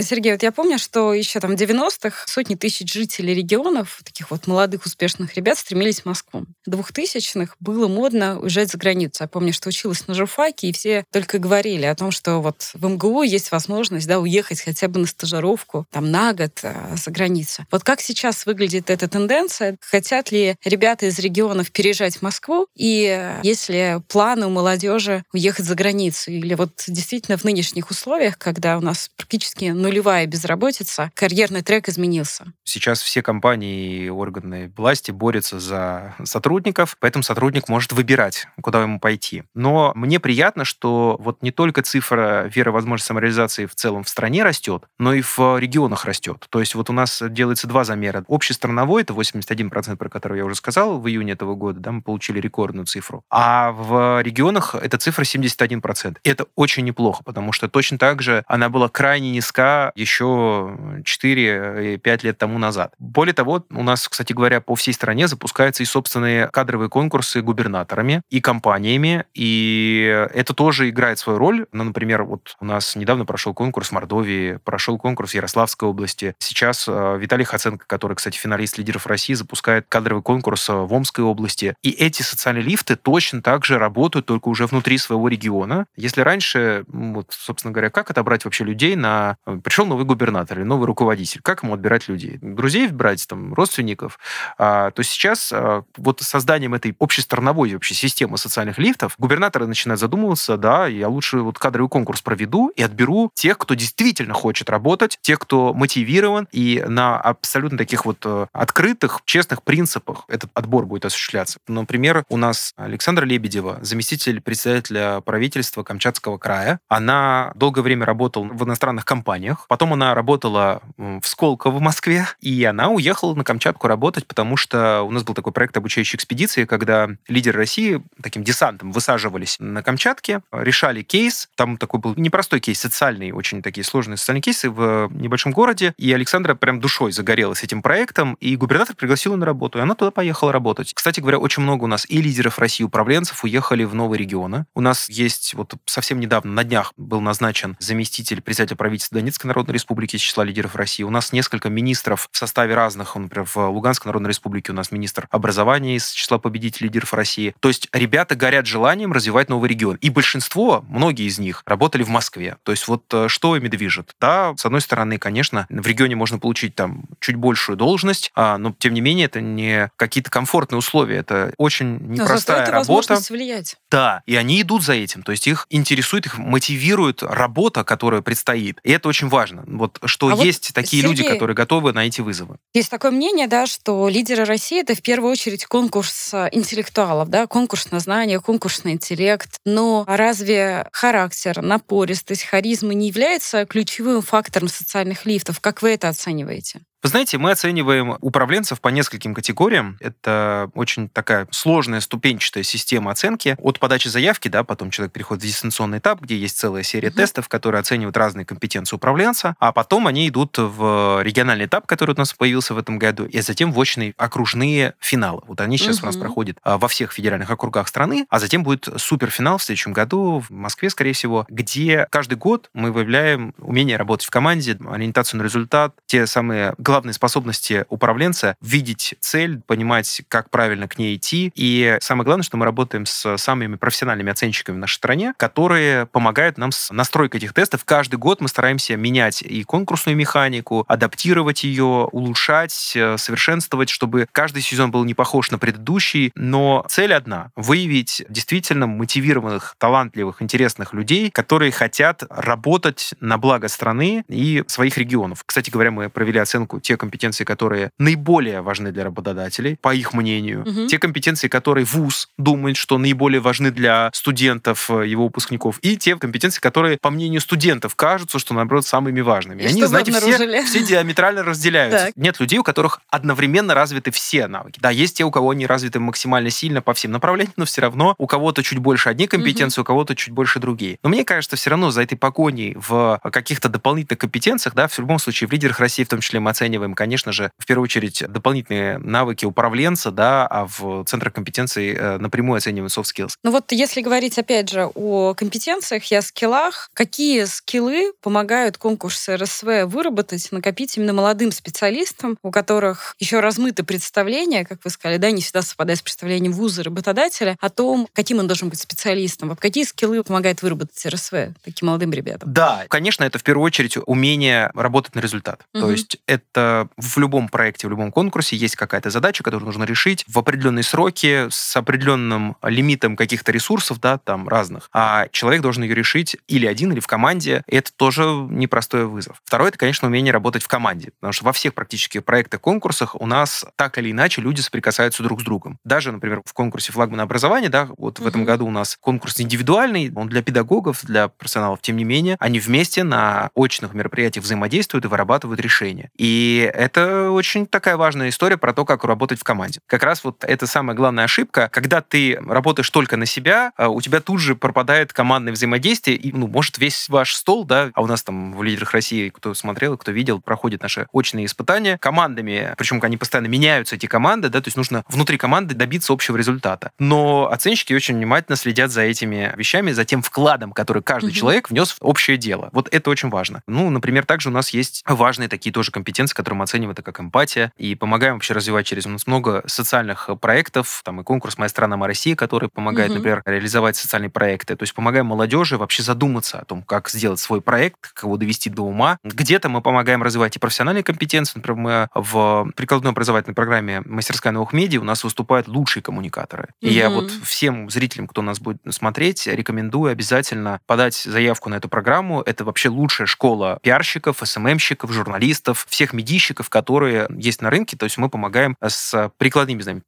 Сергей, 0.00 0.32
вот 0.32 0.42
я 0.42 0.52
помню, 0.52 0.78
что 0.78 1.12
еще 1.12 1.40
там 1.40 1.56
в 1.56 1.60
90-х 1.60 2.24
сотни 2.26 2.54
тысяч 2.54 2.92
жителей 2.92 3.34
регионов, 3.34 4.00
таких 4.04 4.30
вот 4.30 4.46
молодых, 4.46 4.86
успешных 4.86 5.34
ребят, 5.34 5.58
стремились 5.58 6.02
в 6.02 6.06
Москву. 6.06 6.44
В 6.66 6.70
2000-х 6.70 7.54
было 7.60 7.88
модно 7.88 8.40
уезжать 8.40 8.70
за 8.70 8.78
границу. 8.78 9.24
Я 9.24 9.28
помню, 9.28 9.52
что 9.52 9.68
училась 9.68 10.06
на 10.06 10.14
журфаке, 10.14 10.68
и 10.68 10.72
все 10.72 11.04
только 11.12 11.38
говорили 11.38 11.84
о 11.84 11.94
том, 11.94 12.10
что 12.10 12.40
вот 12.40 12.70
в 12.74 12.86
МГУ 12.86 13.22
есть 13.22 13.50
возможность 13.50 14.06
да, 14.06 14.18
уехать 14.18 14.60
хотя 14.60 14.88
бы 14.88 15.00
на 15.00 15.06
стажировку 15.06 15.86
там 15.90 16.10
на 16.10 16.32
год 16.32 16.58
а, 16.62 16.94
за 16.96 17.10
границу. 17.10 17.66
Вот 17.70 17.84
как 17.84 18.00
сейчас 18.00 18.46
выглядит 18.46 18.90
эта 18.90 19.08
тенденция? 19.08 19.76
Хотят 19.80 20.30
ли 20.30 20.56
ребята 20.64 21.06
из 21.06 21.18
регионов 21.18 21.70
переезжать 21.70 22.16
в 22.16 22.22
Москву? 22.22 22.66
И 22.74 23.38
есть 23.42 23.68
ли 23.68 23.96
планы 24.08 24.46
у 24.46 24.50
молодежи 24.50 25.24
уехать 25.32 25.66
за 25.66 25.74
границу? 25.74 26.30
Или 26.30 26.54
вот 26.54 26.84
действительно 26.86 27.36
в 27.36 27.44
нынешних 27.44 27.90
условиях, 27.90 28.38
когда 28.38 28.78
у 28.78 28.80
нас 28.80 29.10
практически 29.16 29.66
нулевая 29.88 30.26
безработица, 30.26 31.10
карьерный 31.14 31.62
трек 31.62 31.88
изменился. 31.88 32.52
Сейчас 32.62 33.00
все 33.00 33.22
компании 33.22 34.04
и 34.04 34.08
органы 34.10 34.70
власти 34.76 35.10
борются 35.10 35.58
за 35.58 36.14
сотрудников, 36.24 36.96
поэтому 37.00 37.22
сотрудник 37.22 37.68
может 37.68 37.92
выбирать, 37.92 38.46
куда 38.60 38.82
ему 38.82 39.00
пойти. 39.00 39.44
Но 39.54 39.92
мне 39.94 40.20
приятно, 40.20 40.66
что 40.66 41.16
вот 41.20 41.42
не 41.42 41.52
только 41.52 41.82
цифра 41.82 42.50
веры 42.54 42.70
возможности 42.70 43.08
самореализации 43.08 43.64
в 43.64 43.74
целом 43.74 44.04
в 44.04 44.10
стране 44.10 44.42
растет, 44.42 44.84
но 44.98 45.14
и 45.14 45.22
в 45.22 45.58
регионах 45.58 46.04
растет. 46.04 46.46
То 46.50 46.60
есть 46.60 46.74
вот 46.74 46.90
у 46.90 46.92
нас 46.92 47.22
делается 47.30 47.66
два 47.66 47.84
замера. 47.84 48.24
Общестрановой, 48.28 49.02
это 49.02 49.14
81%, 49.14 49.96
про 49.96 50.10
который 50.10 50.38
я 50.38 50.44
уже 50.44 50.54
сказал, 50.56 51.00
в 51.00 51.08
июне 51.08 51.32
этого 51.32 51.54
года, 51.54 51.80
да, 51.80 51.92
мы 51.92 52.02
получили 52.02 52.40
рекордную 52.40 52.84
цифру. 52.84 53.24
А 53.30 53.72
в 53.72 54.20
регионах 54.22 54.74
эта 54.74 54.98
цифра 54.98 55.22
71%. 55.24 56.18
Это 56.24 56.46
очень 56.56 56.84
неплохо, 56.84 57.22
потому 57.24 57.52
что 57.52 57.68
точно 57.68 57.96
так 57.96 58.20
же 58.20 58.44
она 58.46 58.68
была 58.68 58.90
крайне 58.90 59.30
низка 59.30 59.77
еще 59.94 60.76
4-5 61.02 62.20
лет 62.22 62.38
тому 62.38 62.58
назад. 62.58 62.94
Более 62.98 63.34
того, 63.34 63.64
у 63.70 63.82
нас, 63.82 64.08
кстати 64.08 64.32
говоря, 64.32 64.60
по 64.60 64.74
всей 64.74 64.92
стране 64.92 65.28
запускаются 65.28 65.82
и 65.82 65.86
собственные 65.86 66.48
кадровые 66.48 66.88
конкурсы 66.88 67.42
губернаторами 67.42 68.22
и 68.30 68.40
компаниями, 68.40 69.24
и 69.34 70.26
это 70.34 70.54
тоже 70.54 70.88
играет 70.88 71.18
свою 71.18 71.38
роль. 71.38 71.66
Ну, 71.72 71.84
например, 71.84 72.24
вот 72.24 72.56
у 72.60 72.64
нас 72.64 72.96
недавно 72.96 73.24
прошел 73.24 73.54
конкурс 73.54 73.88
в 73.88 73.92
Мордовии, 73.92 74.58
прошел 74.64 74.98
конкурс 74.98 75.32
в 75.32 75.34
Ярославской 75.34 75.88
области. 75.88 76.34
Сейчас 76.38 76.86
э, 76.88 77.18
Виталий 77.18 77.44
Хаценко, 77.44 77.86
который, 77.86 78.14
кстати, 78.14 78.36
финалист 78.36 78.78
лидеров 78.78 79.06
России, 79.06 79.34
запускает 79.34 79.86
кадровый 79.88 80.22
конкурс 80.22 80.68
э, 80.68 80.72
в 80.72 80.92
Омской 80.92 81.24
области. 81.24 81.74
И 81.82 81.90
эти 81.90 82.22
социальные 82.22 82.62
лифты 82.62 82.96
точно 82.96 83.42
так 83.42 83.64
же 83.64 83.78
работают, 83.78 84.26
только 84.26 84.48
уже 84.48 84.66
внутри 84.66 84.98
своего 84.98 85.28
региона. 85.28 85.86
Если 85.96 86.20
раньше, 86.20 86.84
вот, 86.88 87.28
собственно 87.30 87.72
говоря, 87.72 87.90
как 87.90 88.10
отобрать 88.10 88.44
вообще 88.44 88.64
людей 88.64 88.96
на 88.96 89.36
э, 89.46 89.57
пришел 89.60 89.86
новый 89.86 90.04
губернатор 90.04 90.58
или 90.58 90.64
новый 90.64 90.86
руководитель. 90.86 91.40
Как 91.42 91.62
ему 91.62 91.74
отбирать 91.74 92.08
людей? 92.08 92.38
Друзей 92.40 92.88
брать, 92.88 93.26
там, 93.28 93.54
родственников? 93.54 94.18
А, 94.58 94.90
то 94.90 95.02
сейчас 95.02 95.52
а, 95.52 95.84
вот 95.96 96.20
созданием 96.20 96.74
этой 96.74 96.94
общестрановой 96.98 97.74
вообще 97.74 97.94
системы 97.94 98.38
социальных 98.38 98.78
лифтов 98.78 99.14
губернаторы 99.18 99.66
начинают 99.66 100.00
задумываться, 100.00 100.56
да, 100.56 100.86
я 100.86 101.08
лучше 101.08 101.38
вот 101.38 101.58
кадровый 101.58 101.88
конкурс 101.88 102.22
проведу 102.22 102.68
и 102.76 102.82
отберу 102.82 103.30
тех, 103.34 103.58
кто 103.58 103.74
действительно 103.74 104.34
хочет 104.34 104.70
работать, 104.70 105.18
тех, 105.20 105.38
кто 105.38 105.74
мотивирован, 105.74 106.48
и 106.52 106.84
на 106.86 107.18
абсолютно 107.20 107.78
таких 107.78 108.04
вот 108.04 108.18
э, 108.24 108.46
открытых, 108.52 109.20
честных 109.24 109.62
принципах 109.62 110.24
этот 110.28 110.50
отбор 110.54 110.86
будет 110.86 111.04
осуществляться. 111.04 111.58
Например, 111.66 112.24
у 112.28 112.36
нас 112.36 112.72
Александра 112.76 113.24
Лебедева, 113.24 113.78
заместитель 113.82 114.40
председателя 114.40 115.20
правительства 115.20 115.82
Камчатского 115.82 116.38
края. 116.38 116.80
Она 116.88 117.52
долгое 117.54 117.82
время 117.82 118.06
работала 118.06 118.44
в 118.44 118.64
иностранных 118.64 119.04
компаниях, 119.04 119.47
компаниях. 119.48 119.66
Потом 119.68 119.92
она 119.92 120.14
работала 120.14 120.82
в 120.96 121.22
Сколково 121.24 121.78
в 121.78 121.80
Москве, 121.80 122.26
и 122.40 122.64
она 122.64 122.88
уехала 122.88 123.34
на 123.34 123.44
Камчатку 123.44 123.88
работать, 123.88 124.26
потому 124.26 124.56
что 124.56 125.02
у 125.02 125.10
нас 125.10 125.22
был 125.24 125.34
такой 125.34 125.52
проект 125.52 125.76
обучающей 125.76 126.16
экспедиции, 126.16 126.64
когда 126.64 127.08
лидеры 127.28 127.58
России 127.58 128.02
таким 128.22 128.44
десантом 128.44 128.92
высаживались 128.92 129.56
на 129.58 129.82
Камчатке, 129.82 130.40
решали 130.52 131.02
кейс. 131.02 131.48
Там 131.54 131.76
такой 131.76 132.00
был 132.00 132.14
непростой 132.16 132.60
кейс, 132.60 132.78
социальный, 132.80 133.32
очень 133.32 133.62
такие 133.62 133.84
сложные 133.84 134.16
социальные 134.16 134.42
кейсы 134.42 134.70
в 134.70 135.08
небольшом 135.12 135.52
городе. 135.52 135.94
И 135.96 136.12
Александра 136.12 136.54
прям 136.54 136.80
душой 136.80 137.12
загорелась 137.12 137.62
этим 137.62 137.82
проектом, 137.82 138.34
и 138.34 138.56
губернатор 138.56 138.96
пригласил 138.96 139.32
ее 139.32 139.38
на 139.38 139.46
работу, 139.46 139.78
и 139.78 139.82
она 139.82 139.94
туда 139.94 140.10
поехала 140.10 140.52
работать. 140.52 140.92
Кстати 140.94 141.20
говоря, 141.20 141.38
очень 141.38 141.62
много 141.62 141.84
у 141.84 141.86
нас 141.86 142.06
и 142.08 142.20
лидеров 142.20 142.58
России, 142.58 142.84
управленцев 142.84 143.44
уехали 143.44 143.84
в 143.84 143.94
новые 143.94 144.18
регионы. 144.18 144.66
У 144.74 144.80
нас 144.80 145.08
есть 145.08 145.54
вот 145.54 145.74
совсем 145.86 146.20
недавно, 146.20 146.52
на 146.52 146.64
днях, 146.64 146.92
был 146.96 147.20
назначен 147.20 147.76
заместитель 147.78 148.40
председателя 148.40 148.76
правительства 148.76 149.16
Донецкой 149.18 149.37
Народной 149.46 149.74
Республики 149.74 150.16
из 150.16 150.20
числа 150.20 150.44
лидеров 150.44 150.74
России. 150.74 151.02
У 151.04 151.10
нас 151.10 151.32
несколько 151.32 151.68
министров 151.68 152.28
в 152.30 152.36
составе 152.36 152.74
разных. 152.74 153.14
Например, 153.14 153.46
в 153.46 153.56
Луганской 153.68 154.08
Народной 154.08 154.30
Республике 154.30 154.72
у 154.72 154.74
нас 154.74 154.90
министр 154.90 155.28
образования 155.30 155.96
из 155.96 156.10
числа 156.10 156.38
победителей 156.38 156.88
лидеров 156.88 157.14
России. 157.14 157.54
То 157.60 157.68
есть 157.68 157.88
ребята 157.92 158.34
горят 158.34 158.66
желанием 158.66 159.12
развивать 159.12 159.48
новый 159.48 159.68
регион. 159.68 159.96
И 159.96 160.10
большинство, 160.10 160.84
многие 160.88 161.26
из 161.26 161.38
них, 161.38 161.62
работали 161.66 162.02
в 162.02 162.08
Москве. 162.08 162.56
То 162.62 162.72
есть 162.72 162.88
вот 162.88 163.04
э, 163.12 163.28
что 163.28 163.56
ими 163.56 163.68
движет? 163.68 164.14
Да, 164.20 164.54
с 164.56 164.64
одной 164.64 164.80
стороны, 164.80 165.18
конечно, 165.18 165.66
в 165.68 165.86
регионе 165.86 166.16
можно 166.16 166.38
получить 166.38 166.74
там 166.74 167.04
чуть 167.20 167.36
большую 167.36 167.76
должность, 167.76 168.30
а, 168.34 168.58
но 168.58 168.74
тем 168.78 168.94
не 168.94 169.00
менее 169.00 169.26
это 169.26 169.40
не 169.40 169.90
какие-то 169.96 170.30
комфортные 170.30 170.78
условия. 170.78 171.18
Это 171.18 171.52
очень 171.56 171.98
непростая 171.98 172.62
это 172.62 172.72
работа. 172.72 173.18
влиять. 173.30 173.76
Да, 173.90 174.22
и 174.26 174.36
они 174.36 174.60
идут 174.62 174.82
за 174.82 174.94
этим. 174.94 175.22
То 175.22 175.32
есть 175.32 175.46
их 175.46 175.66
интересует, 175.70 176.26
их 176.26 176.38
мотивирует 176.38 177.22
работа, 177.22 177.84
которая 177.84 178.22
предстоит. 178.22 178.78
И 178.82 178.90
это 178.90 179.08
очень 179.08 179.27
важно. 179.28 179.64
Вот 179.66 179.98
что 180.04 180.28
А 180.28 180.36
вот, 180.36 180.44
есть 180.44 180.72
такие 180.74 181.02
люди, 181.02 181.22
Сергей, 181.22 181.34
которые 181.34 181.54
готовы 181.54 181.92
на 181.92 182.06
эти 182.06 182.20
вызовы. 182.20 182.56
Есть 182.74 182.90
такое 182.90 183.10
мнение, 183.10 183.46
да, 183.46 183.66
что 183.66 184.08
лидеры 184.08 184.44
России 184.44 184.80
это 184.80 184.94
в 184.94 185.02
первую 185.02 185.32
очередь 185.32 185.66
конкурс 185.66 186.30
э, 186.32 186.48
интеллектуалов, 186.52 187.28
да, 187.28 187.46
конкурс 187.46 187.90
на 187.90 188.00
знание, 188.00 188.40
конкурс 188.40 188.84
на 188.84 188.92
интеллект. 188.92 189.58
Но 189.64 190.04
разве 190.06 190.88
характер, 190.92 191.62
напористость, 191.62 192.44
харизма 192.44 192.94
не 192.94 193.08
является 193.08 193.66
ключевым 193.66 194.22
фактором 194.22 194.68
социальных 194.68 195.26
лифтов? 195.26 195.60
Как 195.60 195.82
вы 195.82 195.90
это 195.90 196.08
оцениваете? 196.08 196.82
Вы 197.00 197.10
знаете, 197.10 197.38
мы 197.38 197.52
оцениваем 197.52 198.16
управленцев 198.20 198.80
по 198.80 198.88
нескольким 198.88 199.32
категориям. 199.32 199.96
Это 200.00 200.68
очень 200.74 201.08
такая 201.08 201.46
сложная 201.52 202.00
ступенчатая 202.00 202.64
система 202.64 203.12
оценки. 203.12 203.54
От 203.60 203.78
подачи 203.78 204.08
заявки, 204.08 204.48
да, 204.48 204.64
потом 204.64 204.90
человек 204.90 205.12
переходит 205.12 205.44
в 205.44 205.46
дистанционный 205.46 205.98
этап, 205.98 206.20
где 206.20 206.36
есть 206.36 206.58
целая 206.58 206.82
серия 206.82 207.10
Мгм. 207.10 207.16
тестов, 207.18 207.48
которые 207.48 207.78
оценивают 207.80 208.16
разные 208.16 208.44
компетенции 208.44 208.96
управленца, 208.96 209.54
а 209.60 209.70
потом 209.70 210.08
они 210.08 210.28
идут 210.28 210.56
в 210.58 211.22
региональный 211.22 211.66
этап, 211.66 211.86
который 211.86 212.16
у 212.16 212.18
нас 212.18 212.32
появился 212.32 212.74
в 212.74 212.78
этом 212.78 212.98
году, 212.98 213.26
и 213.26 213.40
затем 213.42 213.72
в 213.72 213.78
очные 213.78 214.12
окружные 214.16 214.94
финалы. 214.98 215.42
Вот 215.46 215.60
они 215.60 215.78
сейчас 215.78 216.02
у 216.02 216.06
нас 216.06 216.16
проходят 216.16 216.58
а, 216.64 216.78
во 216.78 216.88
всех 216.88 217.12
федеральных 217.12 217.48
округах 217.48 217.86
страны, 217.86 218.26
а 218.28 218.40
затем 218.40 218.64
будет 218.64 218.88
суперфинал 218.96 219.58
в 219.58 219.62
следующем 219.62 219.92
году 219.92 220.40
в 220.40 220.50
Москве, 220.50 220.90
скорее 220.90 221.12
всего, 221.12 221.46
где 221.48 222.08
каждый 222.10 222.34
год 222.34 222.70
мы 222.74 222.90
выявляем 222.90 223.54
умение 223.58 223.96
работать 223.96 224.26
в 224.26 224.30
команде, 224.30 224.76
ориентацию 224.90 225.38
на 225.38 225.44
результат, 225.44 225.94
те 226.06 226.26
самые 226.26 226.74
главные 226.88 227.12
способности 227.12 227.84
управленца 227.90 228.56
видеть 228.62 229.14
цель, 229.20 229.60
понимать, 229.60 230.22
как 230.28 230.48
правильно 230.48 230.88
к 230.88 230.96
ней 230.96 231.16
идти. 231.16 231.52
И 231.54 231.98
самое 232.00 232.24
главное, 232.24 232.42
что 232.42 232.56
мы 232.56 232.64
работаем 232.64 233.04
с 233.04 233.36
самыми 233.36 233.76
профессиональными 233.76 234.32
оценщиками 234.32 234.76
в 234.76 234.78
нашей 234.78 234.94
стране, 234.94 235.34
которые 235.36 236.06
помогают 236.06 236.56
нам 236.56 236.72
с 236.72 236.90
настройкой 236.90 237.40
этих 237.40 237.52
тестов. 237.52 237.84
Каждый 237.84 238.16
год 238.16 238.40
мы 238.40 238.48
стараемся 238.48 238.96
менять 238.96 239.42
и 239.42 239.64
конкурсную 239.64 240.16
механику, 240.16 240.86
адаптировать 240.88 241.62
ее, 241.62 242.08
улучшать, 242.10 242.92
э, 242.96 243.18
совершенствовать, 243.18 243.90
чтобы 243.90 244.26
каждый 244.32 244.62
сезон 244.62 244.90
был 244.90 245.04
не 245.04 245.12
похож 245.12 245.50
на 245.50 245.58
предыдущий. 245.58 246.32
Но 246.34 246.86
цель 246.88 247.12
одна— 247.12 247.50
выявить 247.54 248.24
действительно 248.30 248.86
мотивированных, 248.86 249.74
талантливых, 249.76 250.40
интересных 250.40 250.94
людей, 250.94 251.30
которые 251.30 251.70
хотят 251.70 252.22
работать 252.30 253.12
на 253.20 253.36
благо 253.36 253.68
страны 253.68 254.24
и 254.26 254.64
своих 254.68 254.96
регионов. 254.96 255.42
Кстати 255.44 255.68
говоря, 255.68 255.90
мы 255.90 256.08
провели 256.08 256.38
оценку 256.38 256.77
те 256.80 256.96
компетенции, 256.96 257.44
которые 257.44 257.90
наиболее 257.98 258.60
важны 258.62 258.92
для 258.92 259.04
работодателей, 259.04 259.76
по 259.80 259.94
их 259.94 260.12
мнению. 260.14 260.64
Мгм. 260.66 260.88
Те 260.88 260.98
компетенции, 260.98 261.48
которые 261.48 261.84
ВУЗ 261.84 262.28
думает, 262.38 262.76
что 262.76 262.98
наиболее 262.98 263.40
важны 263.40 263.70
для 263.70 264.10
студентов, 264.12 264.90
э, 264.90 265.06
его 265.06 265.24
выпускников. 265.24 265.78
И 265.82 265.96
те 265.96 266.16
компетенции, 266.16 266.60
которые, 266.60 266.98
по 267.00 267.10
мнению 267.10 267.40
студентов, 267.40 267.96
кажутся, 267.96 268.38
что, 268.38 268.54
наоборот, 268.54 268.86
самыми 268.86 269.20
важными. 269.20 269.62
И 269.62 269.66
Они, 269.66 269.84
знаете, 269.84 270.12
все, 270.12 270.64
все 270.64 270.84
диаметрально 270.84 271.42
разделяются. 271.42 272.06
Так. 272.06 272.16
Нет 272.16 272.40
людей, 272.40 272.58
у 272.58 272.62
которых 272.62 273.00
одновременно 273.10 273.74
развиты 273.74 274.10
все 274.10 274.46
навыки. 274.46 274.78
Да, 274.80 274.90
есть 274.90 275.16
те, 275.16 275.24
у 275.24 275.30
кого 275.30 275.50
они 275.50 275.66
развиты 275.66 276.00
максимально 276.00 276.50
сильно 276.50 276.82
по 276.82 276.94
всем 276.94 277.12
направлениям, 277.12 277.54
но 277.56 277.64
все 277.64 277.80
равно 277.80 278.14
у 278.18 278.26
кого-то 278.26 278.62
чуть 278.62 278.78
больше 278.78 279.08
одни 279.08 279.26
компетенции, 279.26 279.80
у 279.80 279.84
кого-то 279.84 280.14
чуть 280.14 280.32
больше 280.32 280.58
другие. 280.58 280.98
Но 281.02 281.08
мне 281.08 281.24
кажется, 281.24 281.56
все 281.56 281.70
равно 281.70 281.90
за 281.90 282.02
этой 282.02 282.16
погоней 282.16 282.76
в 282.76 283.20
каких-то 283.32 283.68
дополнительных 283.68 284.18
компетенциях, 284.18 284.74
да, 284.74 284.88
в 284.88 284.98
любом 284.98 285.18
случае 285.18 285.48
в 285.48 285.52
лидерах 285.52 285.80
России 285.80 286.04
в 286.04 286.08
том 286.08 286.20
числе 286.20 286.40
мы 286.40 286.50
оцениваем, 286.50 286.67
конечно 286.94 287.32
же, 287.32 287.50
в 287.58 287.66
первую 287.66 287.84
очередь 287.84 288.24
дополнительные 288.28 288.98
навыки 288.98 289.44
управленца, 289.44 290.10
да, 290.10 290.46
а 290.46 290.66
в 290.66 291.04
центрах 291.04 291.32
компетенций 291.32 291.94
э, 291.94 292.18
напрямую 292.18 292.58
оцениваем 292.58 292.88
soft 292.88 293.06
skills. 293.14 293.32
Ну 293.44 293.50
вот 293.50 293.72
если 293.72 294.00
говорить, 294.00 294.38
опять 294.38 294.68
же, 294.68 294.90
о 294.94 295.34
компетенциях 295.34 296.10
и 296.10 296.14
о 296.14 296.22
скиллах, 296.22 296.88
какие 296.94 297.44
скиллы 297.44 298.12
помогают 298.22 298.78
конкурсы 298.78 299.36
РСВ 299.36 299.84
выработать, 299.84 300.48
накопить 300.52 300.96
именно 300.96 301.12
молодым 301.12 301.52
специалистам, 301.52 302.36
у 302.42 302.50
которых 302.50 303.14
еще 303.18 303.40
размыты 303.40 303.82
представления, 303.84 304.64
как 304.64 304.80
вы 304.84 304.90
сказали, 304.90 305.18
да, 305.18 305.30
не 305.30 305.40
всегда 305.42 305.62
совпадает 305.62 305.98
с 305.98 306.02
представлением 306.02 306.52
вуза 306.52 306.82
работодателя, 306.82 307.56
о 307.60 307.70
том, 307.70 308.08
каким 308.12 308.38
он 308.38 308.46
должен 308.46 308.68
быть 308.68 308.80
специалистом. 308.80 309.48
Вот 309.50 309.60
какие 309.60 309.84
скиллы 309.84 310.22
помогают 310.22 310.62
выработать 310.62 311.04
РСВ 311.06 311.32
таким 311.64 311.88
молодым 311.88 312.12
ребятам? 312.12 312.52
Да, 312.52 312.84
конечно, 312.88 313.24
это 313.24 313.38
в 313.38 313.42
первую 313.42 313.64
очередь 313.64 313.96
умение 314.06 314.70
работать 314.74 315.14
на 315.14 315.20
результат. 315.20 315.60
То 315.72 315.80
Мгм. 315.80 315.90
есть 315.90 316.18
это 316.26 316.57
в 316.96 317.18
любом 317.18 317.48
проекте, 317.48 317.86
в 317.86 317.90
любом 317.90 318.12
конкурсе 318.12 318.56
есть 318.56 318.76
какая-то 318.76 319.10
задача, 319.10 319.42
которую 319.42 319.66
нужно 319.66 319.84
решить 319.84 320.24
в 320.28 320.38
определенные 320.38 320.82
сроки, 320.82 321.46
с 321.50 321.76
определенным 321.76 322.56
лимитом 322.62 323.16
каких-то 323.16 323.52
ресурсов, 323.52 324.00
да, 324.00 324.18
там 324.18 324.48
разных. 324.48 324.88
А 324.92 325.28
человек 325.32 325.62
должен 325.62 325.82
ее 325.82 325.94
решить 325.94 326.36
или 326.46 326.66
один, 326.66 326.92
или 326.92 327.00
в 327.00 327.06
команде. 327.06 327.62
И 327.66 327.76
это 327.76 327.90
тоже 327.94 328.24
непростой 328.24 329.06
вызов. 329.06 329.40
Второе, 329.44 329.68
это, 329.68 329.78
конечно, 329.78 330.08
умение 330.08 330.32
работать 330.32 330.62
в 330.62 330.68
команде. 330.68 331.12
Потому 331.20 331.32
что 331.32 331.44
во 331.44 331.52
всех 331.52 331.74
практически 331.74 332.18
проектах, 332.20 332.60
конкурсах 332.60 333.20
у 333.20 333.26
нас 333.26 333.64
так 333.76 333.98
или 333.98 334.10
иначе 334.10 334.40
люди 334.40 334.60
соприкасаются 334.60 335.22
друг 335.22 335.40
с 335.40 335.44
другом. 335.44 335.78
Даже, 335.84 336.12
например, 336.12 336.42
в 336.44 336.52
конкурсе 336.52 336.92
флагмана 336.92 337.22
образования, 337.22 337.68
да, 337.68 337.88
вот 337.96 338.18
в 338.18 338.26
этом 338.26 338.44
году 338.44 338.66
у 338.66 338.70
нас 338.70 338.96
конкурс 339.00 339.40
индивидуальный, 339.40 340.12
он 340.14 340.28
для 340.28 340.42
педагогов, 340.42 341.04
для 341.04 341.28
профессионалов. 341.28 341.80
Тем 341.80 341.96
не 341.96 342.04
менее, 342.04 342.36
они 342.40 342.60
вместе 342.60 343.04
на 343.04 343.50
очных 343.54 343.94
мероприятиях 343.94 344.44
взаимодействуют 344.44 345.04
и 345.04 345.08
вырабатывают 345.08 345.60
решения. 345.60 346.10
И 346.16 346.47
это 346.56 347.30
очень 347.30 347.66
такая 347.66 347.96
важная 347.96 348.28
история 348.28 348.56
про 348.56 348.72
то, 348.72 348.84
как 348.84 349.04
работать 349.04 349.38
в 349.40 349.44
команде. 349.44 349.80
Как 349.86 350.02
раз 350.02 350.24
вот 350.24 350.44
это 350.44 350.66
самая 350.66 350.96
главная 350.96 351.24
ошибка. 351.24 351.68
Когда 351.72 352.00
ты 352.00 352.38
работаешь 352.46 352.90
только 352.90 353.16
на 353.16 353.26
себя, 353.26 353.72
а, 353.76 353.88
у 353.88 354.00
тебя 354.00 354.20
тут 354.20 354.40
же 354.40 354.54
пропадает 354.54 355.12
командное 355.12 355.52
взаимодействие, 355.52 356.16
и, 356.16 356.32
ну, 356.32 356.46
может, 356.46 356.78
весь 356.78 357.08
ваш 357.08 357.34
стол, 357.34 357.64
да, 357.64 357.90
а 357.94 358.02
у 358.02 358.06
нас 358.06 358.22
там 358.22 358.54
в 358.54 358.62
«Лидерах 358.62 358.92
России», 358.92 359.28
кто 359.30 359.54
смотрел, 359.54 359.96
кто 359.96 360.12
видел, 360.12 360.40
проходят 360.40 360.82
наши 360.82 361.06
очные 361.12 361.46
испытания 361.46 361.98
командами, 361.98 362.74
причем 362.76 363.00
они 363.02 363.16
постоянно 363.16 363.46
меняются, 363.48 363.96
эти 363.96 364.06
команды, 364.06 364.48
да, 364.48 364.60
то 364.60 364.68
есть 364.68 364.76
нужно 364.76 365.04
внутри 365.08 365.38
команды 365.38 365.74
добиться 365.74 366.12
общего 366.12 366.36
результата. 366.36 366.90
Но 366.98 367.50
оценщики 367.50 367.92
очень 367.92 368.16
внимательно 368.16 368.56
следят 368.56 368.90
за 368.90 369.02
этими 369.02 369.52
вещами, 369.56 369.92
за 369.92 370.04
тем 370.04 370.22
вкладом, 370.22 370.72
который 370.72 371.02
каждый 371.02 371.28
Мгм. 371.28 371.34
человек 371.34 371.70
внес 371.70 371.90
в 371.92 371.96
общее 372.00 372.36
дело. 372.36 372.68
Вот 372.72 372.88
это 372.92 373.10
очень 373.10 373.28
важно. 373.30 373.62
Ну, 373.66 373.90
например, 373.90 374.24
также 374.24 374.48
у 374.48 374.52
нас 374.52 374.70
есть 374.70 375.02
важные 375.06 375.48
такие 375.48 375.72
тоже 375.72 375.90
компетенции, 375.90 376.34
которые 376.38 376.58
мы 376.58 376.64
оцениваем, 376.64 376.92
это 376.92 377.02
как 377.02 377.20
эмпатия, 377.20 377.72
и 377.76 377.94
помогаем 377.94 378.34
вообще 378.34 378.54
развивать 378.54 378.86
через 378.86 379.06
у 379.06 379.10
нас 379.10 379.26
много 379.26 379.62
социальных 379.66 380.28
э, 380.28 380.36
проектов, 380.36 381.02
там 381.04 381.20
и 381.20 381.24
конкурс 381.24 381.58
«Моя 381.58 381.68
страна, 381.68 381.96
моя 381.96 382.08
Россия», 382.08 382.36
который 382.36 382.68
помогает, 382.68 383.10
Мгм. 383.10 383.18
например, 383.18 383.42
реализовать 383.44 383.96
социальные 383.96 384.30
проекты. 384.30 384.76
То 384.76 384.84
есть 384.84 384.94
помогаем 384.94 385.26
молодежи 385.26 385.76
вообще 385.76 386.02
задуматься 386.02 386.60
о 386.60 386.64
том, 386.64 386.82
как 386.82 387.08
сделать 387.10 387.40
свой 387.40 387.60
проект, 387.60 387.96
как 388.00 388.22
его 388.22 388.36
довести 388.36 388.70
до 388.70 388.82
ума. 388.82 389.18
Где-то 389.24 389.68
мы 389.68 389.82
помогаем 389.82 390.22
развивать 390.22 390.54
и 390.56 390.58
профессиональные 390.58 391.02
компетенции. 391.02 391.52
Например, 391.56 391.78
мы 391.78 392.08
в 392.14 392.70
прикладной 392.76 393.10
образовательной 393.10 393.54
программе 393.54 394.02
«Мастерская 394.04 394.52
новых 394.52 394.72
медиа» 394.72 395.00
у 395.00 395.04
нас 395.04 395.24
выступают 395.24 395.66
лучшие 395.66 396.02
коммуникаторы. 396.02 396.68
И 396.80 396.90
я 396.90 397.10
вот 397.10 397.32
всем 397.42 397.90
зрителям, 397.90 398.28
кто 398.28 398.42
нас 398.42 398.60
будет 398.60 398.78
смотреть, 398.90 399.46
рекомендую 399.48 400.12
обязательно 400.12 400.80
подать 400.86 401.14
заявку 401.16 401.68
на 401.68 401.74
эту 401.74 401.88
программу. 401.88 402.42
Это 402.42 402.64
вообще 402.64 402.88
лучшая 402.88 403.26
школа 403.26 403.78
пиарщиков, 403.82 404.36
СММщиков, 404.42 405.10
журналистов, 405.12 405.86
всех 405.88 406.12
медийщиков, 406.28 406.68
которые 406.68 407.26
есть 407.36 407.62
на 407.62 407.70
рынке. 407.70 407.96
То 407.96 408.04
есть 408.04 408.18
мы 408.18 408.28
помогаем 408.28 408.76
с 408.86 409.30
прикладными 409.38 409.82
знаниями. 409.82 410.04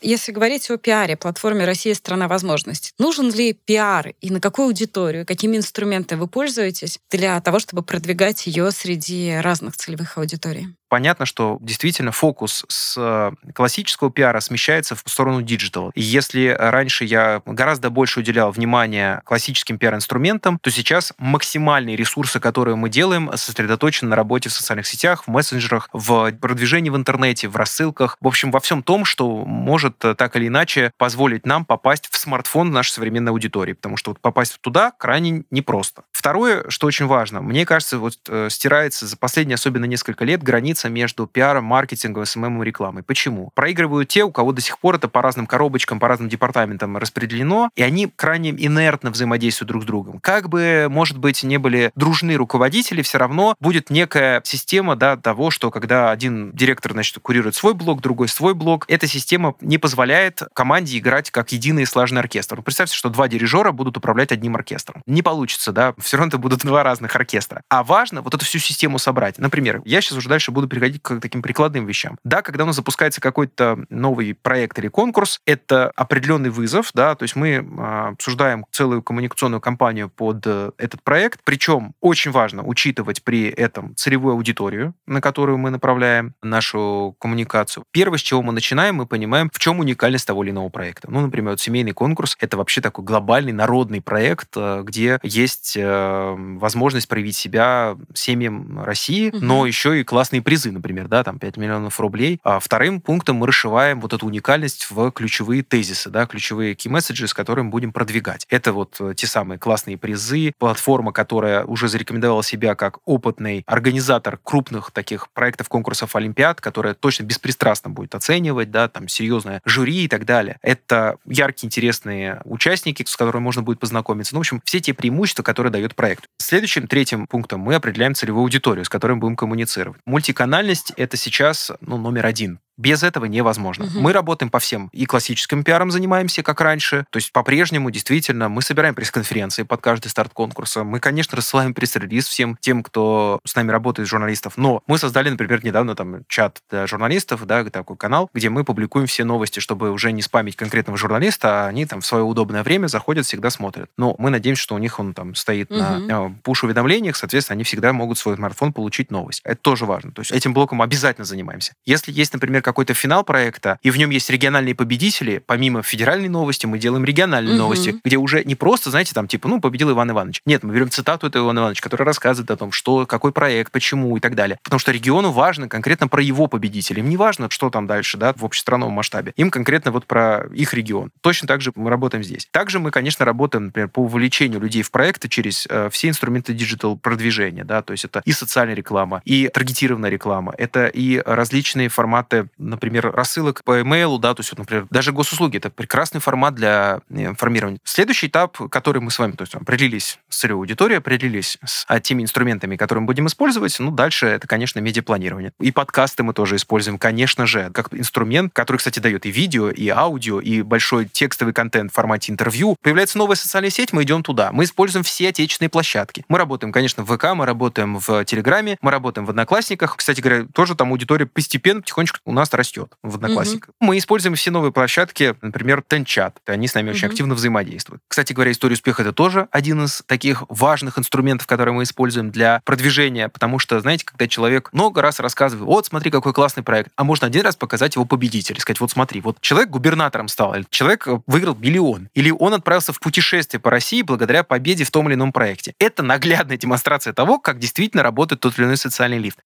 Если 0.00 0.30
говорить 0.30 0.70
о 0.70 0.76
пиаре, 0.76 1.16
платформе 1.16 1.64
«Россия– 1.64 1.92
страна 1.96 2.28
возможностей», 2.28 2.92
нужен 3.00 3.32
ли 3.32 3.52
пиар 3.52 4.14
и 4.20 4.30
на 4.30 4.40
какую 4.40 4.66
аудиторию, 4.66 5.26
какими 5.26 5.56
инструментами 5.56 6.20
вы 6.20 6.28
пользуетесь 6.28 7.00
для 7.10 7.40
того, 7.40 7.58
чтобы 7.58 7.82
продвигать 7.82 8.46
ее 8.46 8.70
среди 8.70 9.34
разных 9.42 9.76
целевых 9.76 10.16
аудиторий? 10.16 10.68
Понятно, 10.88 11.26
что 11.26 11.58
действительно 11.60 12.12
фокус 12.12 12.64
с 12.68 12.94
э, 12.96 13.32
классического 13.52 14.10
пиара 14.10 14.40
смещается 14.40 14.94
в 14.94 15.02
сторону 15.06 15.42
digital. 15.42 15.90
И 15.94 16.00
если 16.00 16.56
раньше 16.58 17.04
я 17.04 17.42
гораздо 17.46 17.90
больше 17.90 18.20
уделял 18.20 18.50
внимания 18.50 19.22
классическим 19.24 19.78
пиар-инструментам, 19.78 20.58
то 20.60 20.70
сейчас 20.70 21.12
максимальные 21.18 21.96
ресурсы, 21.96 22.40
которые 22.40 22.76
мы 22.76 22.88
делаем, 22.88 23.30
сосредоточены 23.34 24.10
на 24.10 24.16
работе 24.16 24.48
в 24.48 24.52
социальных 24.52 24.86
сетях, 24.86 25.24
в 25.24 25.28
мессенджерах, 25.28 25.88
в 25.92 26.32
продвижении 26.32 26.90
в 26.90 26.96
интернете, 26.96 27.48
в 27.48 27.56
рассылках, 27.56 28.16
в 28.20 28.26
общем, 28.26 28.50
во 28.50 28.60
всем 28.60 28.82
том, 28.82 29.04
что 29.04 29.44
может 29.44 30.04
э, 30.04 30.14
так 30.14 30.36
или 30.36 30.48
иначе 30.48 30.92
позволить 30.96 31.46
нам 31.46 31.64
попасть 31.64 32.08
в 32.10 32.16
смартфон 32.16 32.70
нашей 32.70 32.92
современной 32.92 33.32
аудитории, 33.32 33.72
потому 33.74 33.96
что 33.96 34.12
вот 34.12 34.20
попасть 34.20 34.58
туда 34.60 34.92
крайне 34.98 35.44
непросто. 35.50 36.02
Второе, 36.12 36.64
что 36.68 36.86
очень 36.86 37.06
важно, 37.06 37.40
мне 37.40 37.66
кажется, 37.66 37.98
вот 37.98 38.14
э, 38.28 38.48
стирается 38.50 39.06
за 39.06 39.16
последние 39.16 39.54
особенно 39.54 39.84
несколько 39.84 40.24
лет 40.24 40.42
граница 40.42 40.77
граница 40.78 40.88
между 40.88 41.26
пиаром, 41.26 41.64
маркетингом, 41.64 42.24
SMM 42.24 42.62
и 42.62 42.66
рекламой. 42.66 43.02
Почему? 43.02 43.50
Проигрывают 43.54 44.08
те, 44.08 44.24
у 44.24 44.30
кого 44.30 44.52
до 44.52 44.60
сих 44.60 44.78
пор 44.78 44.96
это 44.96 45.08
по 45.08 45.22
разным 45.22 45.46
коробочкам, 45.46 45.98
по 45.98 46.08
разным 46.08 46.28
департаментам 46.28 46.96
распределено, 46.96 47.70
и 47.76 47.82
они 47.82 48.10
крайне 48.14 48.50
инертно 48.50 49.10
взаимодействуют 49.10 49.68
друг 49.68 49.82
с 49.82 49.86
другом. 49.86 50.20
Как 50.20 50.48
бы, 50.48 50.86
может 50.90 51.18
быть, 51.18 51.42
не 51.42 51.58
были 51.58 51.90
дружны 51.94 52.34
руководители, 52.36 53.02
все 53.02 53.18
равно 53.18 53.54
будет 53.60 53.90
некая 53.90 54.40
система 54.44 54.96
да, 54.96 55.16
того, 55.16 55.50
что 55.50 55.70
когда 55.70 56.10
один 56.10 56.52
директор 56.52 56.92
значит, 56.92 57.18
курирует 57.20 57.54
свой 57.54 57.74
блок, 57.74 58.00
другой 58.00 58.28
свой 58.28 58.54
блок, 58.54 58.84
эта 58.88 59.06
система 59.06 59.54
не 59.60 59.78
позволяет 59.78 60.42
команде 60.52 60.98
играть 60.98 61.30
как 61.30 61.52
единый 61.52 61.86
сложный 61.86 62.20
оркестр. 62.20 62.62
Представьте, 62.62 62.94
что 62.94 63.08
два 63.10 63.28
дирижера 63.28 63.72
будут 63.72 63.96
управлять 63.96 64.32
одним 64.32 64.54
оркестром. 64.54 65.02
Не 65.06 65.22
получится, 65.22 65.72
да, 65.72 65.94
все 65.98 66.16
равно 66.16 66.28
это 66.28 66.38
будут 66.38 66.60
два 66.60 66.82
разных 66.82 67.14
оркестра. 67.16 67.62
А 67.68 67.82
важно 67.82 68.22
вот 68.22 68.34
эту 68.34 68.44
всю 68.44 68.58
систему 68.58 68.98
собрать. 68.98 69.38
Например, 69.38 69.82
я 69.84 70.00
сейчас 70.00 70.18
уже 70.18 70.28
дальше 70.28 70.50
буду 70.50 70.67
переходить 70.68 71.02
к 71.02 71.20
таким 71.20 71.42
прикладным 71.42 71.86
вещам. 71.86 72.18
Да, 72.24 72.42
когда 72.42 72.64
у 72.64 72.66
нас 72.66 72.76
запускается 72.76 73.20
какой-то 73.20 73.78
новый 73.90 74.34
проект 74.34 74.78
или 74.78 74.88
конкурс, 74.88 75.40
это 75.46 75.92
определенный 75.96 76.50
вызов, 76.50 76.90
да, 76.94 77.14
то 77.14 77.22
есть 77.22 77.36
мы 77.36 77.66
а, 77.78 78.08
обсуждаем 78.08 78.64
целую 78.72 79.02
коммуникационную 79.02 79.60
кампанию 79.60 80.08
под 80.08 80.42
э, 80.46 80.70
этот 80.78 81.02
проект, 81.02 81.40
причем 81.44 81.94
очень 82.00 82.30
важно 82.30 82.64
учитывать 82.64 83.22
при 83.22 83.48
этом 83.48 83.94
целевую 83.96 84.34
аудиторию, 84.34 84.94
на 85.06 85.20
которую 85.20 85.58
мы 85.58 85.70
направляем 85.70 86.34
нашу 86.42 87.16
коммуникацию. 87.20 87.84
Первое, 87.92 88.18
с 88.18 88.22
чего 88.22 88.42
мы 88.42 88.52
начинаем, 88.52 88.96
мы 88.96 89.06
понимаем, 89.06 89.50
в 89.52 89.58
чем 89.58 89.80
уникальность 89.80 90.26
того 90.26 90.42
или 90.44 90.50
иного 90.50 90.68
проекта. 90.68 91.10
Ну, 91.10 91.20
например, 91.20 91.52
вот 91.52 91.60
семейный 91.60 91.92
конкурс— 91.92 92.36
это 92.40 92.56
вообще 92.56 92.80
такой 92.80 93.04
глобальный 93.04 93.52
народный 93.52 94.00
проект, 94.00 94.48
э, 94.56 94.82
где 94.84 95.18
есть 95.22 95.76
э, 95.76 96.34
возможность 96.36 97.08
проявить 97.08 97.36
себя 97.36 97.96
семьям 98.14 98.82
России, 98.82 99.28
угу. 99.28 99.38
но 99.40 99.66
еще 99.66 100.00
и 100.00 100.04
классные 100.04 100.42
призы 100.42 100.57
призы, 100.58 100.72
например, 100.72 101.06
да, 101.06 101.22
там 101.22 101.38
5 101.38 101.56
миллионов 101.56 102.00
рублей. 102.00 102.40
А 102.42 102.58
вторым 102.58 103.00
пунктом 103.00 103.36
мы 103.36 103.46
расшиваем 103.46 104.00
вот 104.00 104.12
эту 104.12 104.26
уникальность 104.26 104.90
в 104.90 105.12
ключевые 105.12 105.62
тезисы, 105.62 106.10
да, 106.10 106.26
ключевые 106.26 106.74
key 106.74 106.90
messages, 106.90 107.28
с 107.28 107.34
которыми 107.34 107.68
будем 107.68 107.92
продвигать. 107.92 108.44
Это 108.50 108.72
вот 108.72 108.96
э, 108.98 109.14
те 109.16 109.28
самые 109.28 109.58
классные 109.58 109.96
призы, 109.96 110.52
платформа, 110.58 111.12
которая 111.12 111.64
уже 111.64 111.86
зарекомендовала 111.88 112.42
себя 112.42 112.74
как 112.74 112.98
опытный 113.04 113.62
организатор 113.66 114.38
крупных 114.42 114.90
таких 114.90 115.28
проектов, 115.30 115.68
конкурсов, 115.68 116.16
олимпиад, 116.16 116.60
которая 116.60 116.94
точно 116.94 117.22
беспристрастно 117.22 117.90
будет 117.90 118.16
оценивать, 118.16 118.72
да, 118.72 118.88
там 118.88 119.06
серьезное 119.06 119.60
жюри 119.64 120.04
и 120.04 120.08
так 120.08 120.24
далее. 120.24 120.58
Это 120.62 121.18
яркие, 121.24 121.68
интересные 121.68 122.40
участники, 122.44 123.04
с 123.06 123.16
которыми 123.16 123.42
можно 123.42 123.62
будет 123.62 123.78
познакомиться. 123.78 124.34
Ну, 124.34 124.40
в 124.40 124.42
общем, 124.42 124.60
все 124.64 124.80
те 124.80 124.92
преимущества, 124.92 125.44
которые 125.44 125.70
дает 125.72 125.94
проект. 125.94 126.24
Следующим, 126.38 126.88
третьим 126.88 127.28
пунктом 127.28 127.60
мы 127.60 127.76
определяем 127.76 128.14
целевую 128.14 128.42
аудиторию, 128.42 128.84
с 128.84 128.88
которой 128.88 129.16
будем 129.16 129.36
коммуницировать. 129.36 130.00
Мультиканал 130.04 130.47
Банальность— 130.48 130.94
это 130.96 131.18
сейчас 131.18 131.70
ну, 131.82 131.98
номер 131.98 132.24
один 132.24 132.58
без 132.78 133.02
этого 133.02 133.26
невозможно. 133.26 133.86
Угу. 133.86 134.00
Мы 134.00 134.12
работаем 134.12 134.50
по 134.50 134.58
всем. 134.58 134.88
И 134.92 135.04
классическим 135.04 135.64
пиаром 135.64 135.90
занимаемся, 135.90 136.42
как 136.42 136.60
раньше. 136.60 137.04
То 137.10 137.18
есть 137.18 137.32
по-прежнему 137.32 137.90
действительно 137.90 138.48
мы 138.48 138.62
собираем 138.62 138.94
пресс-конференции 138.94 139.64
под 139.64 139.82
каждый 139.82 140.08
старт 140.08 140.32
конкурса. 140.32 140.84
Мы, 140.84 141.00
конечно, 141.00 141.36
рассылаем 141.36 141.74
пресс-релиз 141.74 142.26
всем 142.26 142.56
тем, 142.60 142.82
кто 142.82 143.40
с 143.44 143.54
нами 143.56 143.70
работает, 143.70 144.08
журналистов. 144.08 144.54
Но 144.56 144.82
мы 144.86 144.96
создали, 144.98 145.28
например, 145.28 145.64
недавно 145.64 145.94
там 145.94 146.22
чат 146.28 146.62
для 146.70 146.86
журналистов, 146.86 147.44
да, 147.46 147.64
такой 147.64 147.96
канал, 147.96 148.30
где 148.32 148.48
мы 148.48 148.64
публикуем 148.64 149.06
все 149.06 149.24
новости, 149.24 149.58
чтобы 149.58 149.90
уже 149.90 150.12
не 150.12 150.22
спамить 150.22 150.56
конкретного 150.56 150.96
журналиста, 150.96 151.64
а 151.64 151.68
они 151.68 151.84
там 151.84 152.00
в 152.00 152.06
свое 152.06 152.22
удобное 152.22 152.62
время 152.62 152.86
заходят, 152.86 153.26
всегда 153.26 153.50
смотрят. 153.50 153.90
Но 153.96 154.14
мы 154.18 154.30
надеемся, 154.30 154.62
что 154.62 154.76
у 154.76 154.78
них 154.78 155.00
он 155.00 155.14
там 155.14 155.34
стоит 155.34 155.70
угу. 155.70 155.80
на 155.80 156.00
э, 156.08 156.30
пуш-уведомлениях, 156.44 157.16
соответственно, 157.16 157.54
они 157.54 157.64
всегда 157.64 157.92
могут 157.92 158.18
свой 158.18 158.36
смартфон 158.36 158.72
получить 158.72 159.10
новость. 159.10 159.40
Это 159.44 159.56
тоже 159.60 159.84
важно. 159.84 160.12
То 160.12 160.20
есть 160.20 160.30
этим 160.30 160.54
блоком 160.54 160.80
обязательно 160.80 161.24
занимаемся. 161.24 161.72
Если 161.84 162.12
есть, 162.12 162.32
например, 162.32 162.62
какой-то 162.68 162.94
финал 162.94 163.24
проекта, 163.24 163.78
и 163.82 163.90
в 163.90 163.96
нем 163.96 164.10
есть 164.10 164.28
региональные 164.30 164.74
победители, 164.74 165.42
помимо 165.44 165.82
федеральной 165.82 166.28
новости, 166.28 166.66
мы 166.66 166.78
делаем 166.78 167.04
региональные 167.04 167.54
угу. 167.54 167.62
новости, 167.62 168.00
где 168.04 168.16
уже 168.16 168.44
не 168.44 168.54
просто, 168.54 168.90
знаете, 168.90 169.14
там 169.14 169.26
типа, 169.26 169.48
ну, 169.48 169.60
победил 169.60 169.90
Иван 169.90 170.10
Иванович. 170.10 170.42
Нет, 170.44 170.62
мы 170.62 170.74
берем 170.74 170.90
цитату 170.90 171.26
этого 171.26 171.44
Ивана 171.44 171.60
Ивановича, 171.60 171.82
который 171.82 172.02
рассказывает 172.04 172.50
о 172.50 172.56
том, 172.56 172.72
что, 172.72 173.06
какой 173.06 173.32
проект, 173.32 173.72
почему 173.72 174.16
и 174.16 174.20
так 174.20 174.34
далее. 174.34 174.58
Потому 174.62 174.78
что 174.78 174.92
региону 174.92 175.30
важно 175.30 175.68
конкретно 175.68 176.08
про 176.08 176.22
его 176.22 176.46
победителей. 176.46 177.00
Им 177.00 177.08
не 177.08 177.16
важно, 177.16 177.48
что 177.50 177.70
там 177.70 177.86
дальше, 177.86 178.18
да, 178.18 178.34
в 178.36 178.44
общестрановом 178.44 178.92
масштабе. 178.92 179.32
Им 179.36 179.50
конкретно 179.50 179.90
вот 179.90 180.06
про 180.06 180.46
их 180.54 180.74
регион. 180.74 181.10
Точно 181.20 181.48
так 181.48 181.60
же 181.60 181.72
мы 181.74 181.90
работаем 181.90 182.22
здесь. 182.22 182.46
Также 182.50 182.78
мы, 182.78 182.90
конечно, 182.90 183.24
работаем, 183.24 183.66
например, 183.66 183.88
по 183.88 184.00
увлечению 184.00 184.60
людей 184.60 184.82
в 184.82 184.90
проекты 184.90 185.28
через 185.28 185.66
э, 185.70 185.88
все 185.90 186.08
инструменты 186.08 186.52
digital 186.52 186.96
продвижения, 186.96 187.64
да, 187.64 187.82
то 187.82 187.92
есть 187.92 188.04
это 188.04 188.22
и 188.24 188.32
социальная 188.32 188.74
реклама, 188.74 189.22
и 189.24 189.48
таргетированная 189.48 190.10
реклама, 190.10 190.54
это 190.58 190.86
и 190.86 191.22
различные 191.24 191.88
форматы, 191.88 192.48
например, 192.58 193.10
рассылок 193.12 193.62
по 193.64 193.80
email, 193.80 194.18
да, 194.18 194.34
то 194.34 194.40
есть, 194.40 194.50
вот, 194.50 194.58
например, 194.58 194.86
даже 194.90 195.12
госуслуги— 195.12 195.56
это 195.58 195.70
прекрасный 195.70 196.20
формат 196.20 196.54
для 196.54 197.00
э, 197.10 197.26
информирования. 197.26 197.78
Следующий 197.84 198.26
этап, 198.26 198.58
который 198.70 199.00
мы 199.00 199.10
с 199.10 199.18
вами, 199.18 199.32
то 199.32 199.42
есть, 199.42 199.54
определились 199.54 200.18
с 200.28 200.38
целевой 200.38 200.62
аудиторией, 200.62 200.98
определились 200.98 201.58
с 201.64 201.84
а, 201.88 202.00
теми 202.00 202.22
инструментами, 202.22 202.76
которые 202.76 203.02
мы 203.02 203.06
будем 203.06 203.26
использовать, 203.26 203.78
ну, 203.78 203.90
дальше 203.90 204.26
это, 204.26 204.46
конечно, 204.46 204.80
медиапланирование. 204.80 205.52
И 205.60 205.70
подкасты 205.70 206.22
мы 206.22 206.34
тоже 206.34 206.56
используем, 206.56 206.98
конечно 206.98 207.46
же, 207.46 207.70
как 207.72 207.92
инструмент, 207.94 208.52
который, 208.52 208.78
кстати, 208.78 208.98
дает 208.98 209.26
и 209.26 209.30
видео, 209.30 209.70
и 209.70 209.88
аудио, 209.88 210.40
и 210.40 210.62
большой 210.62 211.06
текстовый 211.06 211.54
контент 211.54 211.92
в 211.92 211.94
формате 211.94 212.32
интервью. 212.32 212.76
Появляется 212.82 213.18
новая 213.18 213.36
социальная 213.36 213.70
сеть, 213.70 213.92
мы 213.92 214.02
идем 214.02 214.22
туда. 214.22 214.50
Мы 214.52 214.64
используем 214.64 215.04
все 215.04 215.28
отечественные 215.28 215.70
площадки. 215.70 216.24
Мы 216.28 216.38
работаем, 216.38 216.72
конечно, 216.72 217.04
в 217.04 217.16
ВК, 217.16 217.34
мы 217.34 217.46
работаем 217.46 217.98
в 217.98 218.24
Телеграме, 218.24 218.78
мы 218.80 218.90
работаем 218.90 219.26
в 219.26 219.30
Одноклассниках. 219.30 219.96
Кстати 219.96 220.20
говоря, 220.20 220.46
тоже 220.52 220.74
там 220.74 220.90
аудитория 220.90 221.26
постепенно, 221.26 221.80
потихонечку 221.80 222.18
у 222.24 222.32
нас 222.32 222.47
растет 222.56 222.88
идет 222.88 222.96
в 223.02 223.14
Одноклассниках. 223.16 223.70
Угу. 223.80 223.86
Мы 223.86 223.98
используем 223.98 224.34
все 224.34 224.50
новые 224.50 224.72
площадки, 224.72 225.34
например, 225.42 225.82
Тенчат. 225.86 226.38
Они 226.46 226.68
с 226.68 226.74
нами 226.74 226.90
угу. 226.90 226.96
очень 226.96 227.08
активно 227.08 227.34
взаимодействуют. 227.34 228.02
Кстати 228.08 228.32
говоря, 228.32 228.52
история 228.52 228.74
успеха 228.74 229.02
это 229.02 229.12
тоже 229.12 229.48
один 229.50 229.84
из 229.84 230.02
таких 230.06 230.44
важных 230.48 230.98
инструментов, 230.98 231.46
которые 231.46 231.74
мы 231.74 231.82
используем 231.82 232.30
для 232.30 232.60
продвижения, 232.64 233.28
потому 233.28 233.58
что, 233.58 233.80
знаете, 233.80 234.04
когда 234.04 234.26
человек 234.26 234.70
много 234.72 235.02
раз 235.02 235.20
рассказывает, 235.20 235.66
вот, 235.66 235.86
смотри, 235.86 236.10
какой 236.10 236.32
классный 236.32 236.62
проект, 236.62 236.90
а 236.96 237.04
можно 237.04 237.26
один 237.26 237.42
раз 237.42 237.56
показать 237.56 237.94
его 237.94 238.04
победителя, 238.04 238.60
сказать, 238.60 238.80
вот 238.80 238.90
смотри, 238.90 239.20
вот 239.20 239.40
человек 239.40 239.70
губернатором 239.70 240.28
стал, 240.28 240.54
или 240.54 240.66
человек 240.70 241.06
выиграл 241.26 241.56
миллион, 241.56 242.08
или 242.14 242.30
он 242.30 242.54
отправился 242.54 242.92
в 242.92 243.00
путешествие 243.00 243.60
по 243.60 243.70
России 243.70 244.02
благодаря 244.02 244.42
победе 244.42 244.84
в 244.84 244.90
том 244.90 245.08
или 245.08 245.14
ином 245.14 245.32
проекте. 245.32 245.74
Это 245.78 246.02
наглядная 246.02 246.56
демонстрация 246.56 247.12
того, 247.12 247.38
как 247.38 247.58
действительно 247.58 248.02
работает 248.02 248.40
тот 248.40 248.58
или 248.58 248.66
иной 248.66 248.76
социальный 248.76 249.18
лифт. 249.18 249.38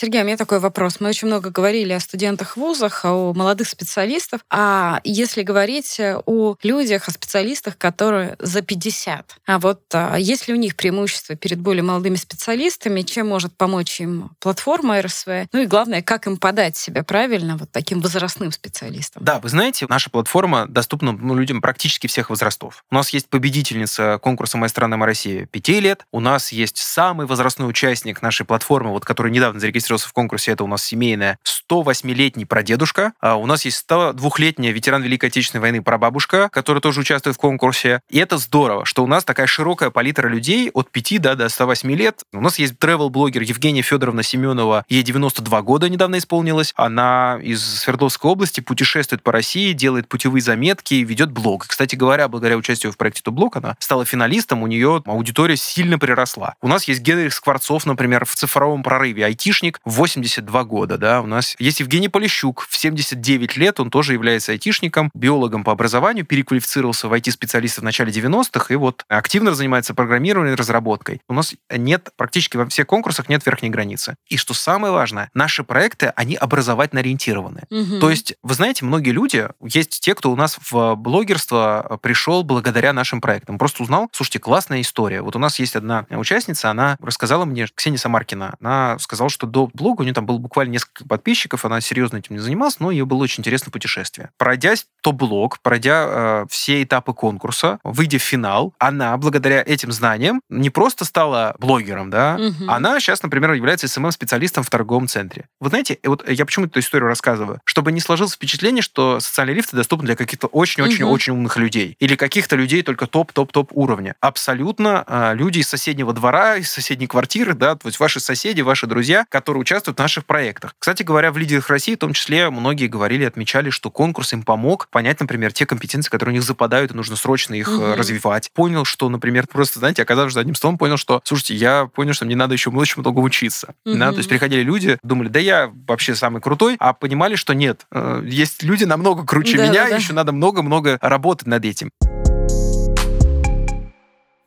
Сергей, 0.00 0.22
у 0.22 0.24
меня 0.24 0.36
такой 0.36 0.60
вопрос. 0.60 1.00
Мы 1.00 1.08
очень 1.08 1.26
много 1.26 1.50
говорили 1.50 1.92
о 1.92 1.98
студентах 1.98 2.52
в 2.52 2.58
вузах, 2.58 3.04
о 3.04 3.32
молодых 3.34 3.68
специалистах. 3.68 4.42
А 4.48 5.00
если 5.02 5.42
говорить 5.42 5.98
о 5.98 6.54
людях, 6.62 7.08
о 7.08 7.10
специалистах, 7.10 7.76
которые 7.76 8.36
за 8.38 8.62
50, 8.62 9.38
а 9.44 9.58
вот 9.58 9.82
а, 9.92 10.14
есть 10.14 10.46
ли 10.46 10.54
у 10.54 10.56
них 10.56 10.76
преимущество 10.76 11.34
перед 11.34 11.58
более 11.58 11.82
молодыми 11.82 12.14
специалистами, 12.14 13.02
чем 13.02 13.26
может 13.26 13.56
помочь 13.56 14.00
им 14.00 14.30
платформа 14.38 15.02
РСВ? 15.02 15.48
Ну 15.52 15.62
и 15.62 15.66
главное, 15.66 16.00
как 16.00 16.28
им 16.28 16.36
подать 16.36 16.76
себя 16.76 17.02
правильно 17.02 17.56
вот 17.56 17.72
таким 17.72 18.00
возрастным 18.00 18.52
специалистам? 18.52 19.24
Да, 19.24 19.40
вы 19.40 19.48
знаете, 19.48 19.86
наша 19.88 20.10
платформа 20.10 20.68
доступна 20.68 21.10
ну, 21.10 21.34
людям 21.34 21.60
практически 21.60 22.06
всех 22.06 22.30
возрастов. 22.30 22.84
У 22.88 22.94
нас 22.94 23.10
есть 23.10 23.28
победительница 23.28 24.20
конкурса 24.22 24.58
«Моя 24.58 24.68
страна, 24.68 24.96
моя 24.96 25.08
Россия» 25.08 25.46
5 25.46 25.68
лет. 25.80 26.06
У 26.12 26.20
нас 26.20 26.52
есть 26.52 26.76
самый 26.76 27.26
возрастной 27.26 27.68
участник 27.68 28.22
нашей 28.22 28.46
платформы, 28.46 28.90
вот, 28.90 29.04
который 29.04 29.32
недавно 29.32 29.58
зарегистрирован 29.58 29.87
зарегистрировался 29.88 30.08
в 30.08 30.12
конкурсе, 30.12 30.52
это 30.52 30.64
у 30.64 30.66
нас 30.66 30.84
семейная, 30.84 31.38
108-летний 31.70 32.44
прадедушка, 32.44 33.12
а 33.20 33.36
у 33.36 33.46
нас 33.46 33.64
есть 33.64 33.84
102-летняя 33.88 34.72
ветеран 34.72 35.02
Великой 35.02 35.26
Отечественной 35.26 35.60
войны 35.60 35.82
прабабушка, 35.82 36.48
которая 36.50 36.80
тоже 36.80 37.00
участвует 37.00 37.36
в 37.36 37.38
конкурсе. 37.38 38.00
И 38.10 38.18
это 38.18 38.38
здорово, 38.38 38.84
что 38.84 39.02
у 39.02 39.06
нас 39.06 39.24
такая 39.24 39.46
широкая 39.46 39.90
палитра 39.90 40.28
людей 40.28 40.70
от 40.72 40.90
5 40.90 41.20
да, 41.20 41.34
до 41.34 41.48
108 41.48 41.90
лет. 41.92 42.22
У 42.32 42.40
нас 42.40 42.58
есть 42.58 42.74
travel-блогер 42.74 43.42
Евгения 43.42 43.82
Федоровна 43.82 44.22
Семенова, 44.22 44.84
ей 44.88 45.02
92 45.02 45.62
года 45.62 45.88
недавно 45.88 46.18
исполнилось. 46.18 46.72
Она 46.76 47.38
из 47.42 47.62
Свердловской 47.62 48.30
области 48.30 48.60
путешествует 48.60 49.22
по 49.22 49.32
России, 49.32 49.72
делает 49.72 50.08
путевые 50.08 50.42
заметки, 50.42 50.94
ведет 50.94 51.30
блог. 51.30 51.66
Кстати 51.66 51.96
говоря, 51.96 52.28
благодаря 52.28 52.56
участию 52.56 52.92
в 52.92 52.96
проекте 52.96 53.22
Тублог 53.22 53.56
она 53.56 53.76
стала 53.78 54.04
финалистом, 54.04 54.62
у 54.62 54.66
нее 54.66 55.02
аудитория 55.06 55.56
сильно 55.56 55.98
приросла. 55.98 56.54
У 56.60 56.68
нас 56.68 56.84
есть 56.84 57.00
Генрих 57.00 57.34
Скворцов, 57.34 57.86
например, 57.86 58.24
в 58.24 58.34
цифровом 58.34 58.82
прорыве, 58.82 59.24
айтишник, 59.24 59.77
82 59.84 60.64
года, 60.64 60.98
да, 60.98 61.20
у 61.20 61.26
нас 61.26 61.54
есть 61.58 61.80
Евгений 61.80 62.08
Полищук, 62.08 62.66
в 62.68 62.76
79 62.76 63.56
лет, 63.56 63.80
он 63.80 63.90
тоже 63.90 64.12
является 64.12 64.52
айтишником, 64.52 65.10
биологом 65.14 65.64
по 65.64 65.72
образованию, 65.72 66.24
переквалифицировался 66.24 67.08
в 67.08 67.12
IT-специалиста 67.12 67.80
в 67.80 67.84
начале 67.84 68.12
90-х, 68.12 68.72
и 68.72 68.76
вот 68.76 69.04
активно 69.08 69.54
занимается 69.54 69.94
программированием 69.94 70.54
и 70.54 70.56
разработкой. 70.56 71.20
У 71.28 71.34
нас 71.34 71.54
нет, 71.70 72.10
практически 72.16 72.56
во 72.56 72.66
всех 72.66 72.86
конкурсах 72.86 73.28
нет 73.28 73.44
верхней 73.44 73.70
границы. 73.70 74.16
И 74.26 74.36
что 74.36 74.54
самое 74.54 74.92
важное, 74.92 75.30
наши 75.34 75.64
проекты, 75.64 76.12
они 76.16 76.36
образовательно 76.36 77.00
ориентированы. 77.00 77.62
Мгм. 77.70 78.00
То 78.00 78.10
есть, 78.10 78.34
вы 78.42 78.54
знаете, 78.54 78.84
многие 78.84 79.10
люди, 79.10 79.48
есть 79.62 80.00
те, 80.00 80.14
кто 80.14 80.30
у 80.30 80.36
нас 80.36 80.58
в 80.70 80.94
блогерство 80.96 81.98
пришел 82.02 82.42
благодаря 82.42 82.92
нашим 82.92 83.20
проектам. 83.20 83.58
Просто 83.58 83.82
узнал, 83.82 84.08
слушайте, 84.12 84.38
классная 84.38 84.80
история. 84.80 85.22
Вот 85.22 85.36
у 85.36 85.38
нас 85.38 85.58
есть 85.58 85.76
одна 85.76 86.06
участница, 86.10 86.70
она 86.70 86.96
рассказала 87.00 87.44
мне, 87.44 87.66
Ксения 87.74 87.98
Самаркина, 87.98 88.56
она 88.60 88.98
сказала, 88.98 89.30
что 89.30 89.46
до 89.46 89.67
блога 89.74 90.02
у 90.02 90.04
нее 90.04 90.14
там 90.14 90.26
было 90.26 90.38
буквально 90.38 90.72
несколько 90.72 91.04
подписчиков, 91.06 91.64
она 91.64 91.80
серьезно 91.80 92.18
этим 92.18 92.34
не 92.36 92.40
занималась, 92.40 92.80
но 92.80 92.90
ей 92.90 93.02
было 93.02 93.22
очень 93.22 93.40
интересно 93.42 93.70
путешествие. 93.70 94.30
Пройдясь 94.36 94.86
то 95.02 95.12
блог, 95.12 95.60
пройдя 95.60 96.06
э, 96.08 96.46
все 96.50 96.82
этапы 96.82 97.12
конкурса, 97.14 97.78
выйдя 97.84 98.18
в 98.18 98.22
финал, 98.22 98.74
она 98.78 99.16
благодаря 99.16 99.62
этим 99.64 99.92
знаниям 99.92 100.40
не 100.48 100.70
просто 100.70 101.04
стала 101.04 101.54
блогером, 101.58 102.10
да, 102.10 102.36
Мгм. 102.38 102.70
она 102.70 103.00
сейчас, 103.00 103.22
например, 103.22 103.52
является 103.52 103.86
СММ-специалистом 103.88 104.62
в 104.64 104.70
торговом 104.70 105.08
центре. 105.08 105.46
Вы 105.60 105.68
знаете, 105.70 105.98
вот 106.04 106.28
я 106.28 106.44
почему 106.44 106.66
эту 106.66 106.80
историю 106.80 107.08
рассказываю? 107.08 107.60
Чтобы 107.64 107.92
не 107.92 108.00
сложилось 108.00 108.34
впечатление, 108.34 108.82
что 108.82 109.20
социальные 109.20 109.56
лифты 109.56 109.76
доступны 109.76 110.06
для 110.06 110.16
каких-то 110.16 110.46
очень-очень-очень 110.48 111.32
умных 111.32 111.56
людей. 111.56 111.96
Или 111.98 112.16
каких-то 112.16 112.56
людей 112.56 112.82
только 112.82 113.06
топ-топ-топ 113.06 113.70
уровня. 113.72 114.14
Абсолютно 114.20 115.04
а, 115.06 115.32
люди 115.34 115.58
из 115.58 115.68
соседнего 115.68 116.12
двора, 116.12 116.56
из 116.56 116.70
соседней 116.70 117.06
квартиры, 117.06 117.54
да, 117.54 117.74
то 117.74 117.88
есть 117.88 117.98
ваши 117.98 118.20
соседи, 118.20 118.60
ваши 118.60 118.86
друзья, 118.86 119.24
которые 119.28 119.57
участвуют 119.58 119.98
в 119.98 120.02
наших 120.02 120.24
проектах. 120.24 120.74
Кстати 120.78 121.02
говоря, 121.02 121.30
в 121.32 121.38
лидерах 121.38 121.68
России 121.70 121.94
в 121.94 121.98
том 121.98 122.12
числе 122.12 122.50
многие 122.50 122.86
говорили, 122.86 123.24
отмечали, 123.24 123.70
что 123.70 123.90
конкурс 123.90 124.32
им 124.32 124.42
помог 124.42 124.88
понять, 124.88 125.20
например, 125.20 125.52
те 125.52 125.66
компетенции, 125.66 126.10
которые 126.10 126.32
у 126.32 126.36
них 126.36 126.42
западают, 126.44 126.92
и 126.92 126.94
нужно 126.94 127.16
срочно 127.16 127.54
их 127.54 127.68
Мгм. 127.68 127.94
развивать. 127.94 128.50
Понял, 128.54 128.84
что, 128.84 129.08
например, 129.08 129.46
просто, 129.46 129.78
знаете, 129.78 130.02
оказавшись 130.02 130.34
за 130.34 130.40
одним 130.40 130.54
столом, 130.54 130.78
понял, 130.78 130.96
что, 130.96 131.20
слушайте, 131.24 131.54
я 131.54 131.86
понял, 131.86 132.12
что 132.12 132.24
мне 132.24 132.36
надо 132.36 132.54
еще 132.54 132.70
очень 132.70 133.00
много 133.00 133.18
учиться. 133.20 133.74
Да, 133.84 133.92
Мгм. 133.92 134.12
то 134.14 134.18
есть 134.18 134.28
приходили 134.28 134.62
люди, 134.62 134.98
думали, 135.02 135.28
да 135.28 135.38
я 135.40 135.70
вообще 135.86 136.14
самый 136.14 136.40
крутой, 136.40 136.76
а 136.78 136.92
понимали, 136.92 137.34
что 137.36 137.54
нет, 137.54 137.86
э, 137.92 138.22
есть 138.26 138.62
люди 138.62 138.84
намного 138.84 139.24
круче 139.24 139.56
Да, 139.58 139.64
меня, 139.64 139.84
да, 139.84 139.90
да. 139.90 139.96
еще 139.96 140.12
надо 140.12 140.32
много-много 140.32 140.98
работать 141.00 141.46
над 141.46 141.64
этим. 141.64 141.90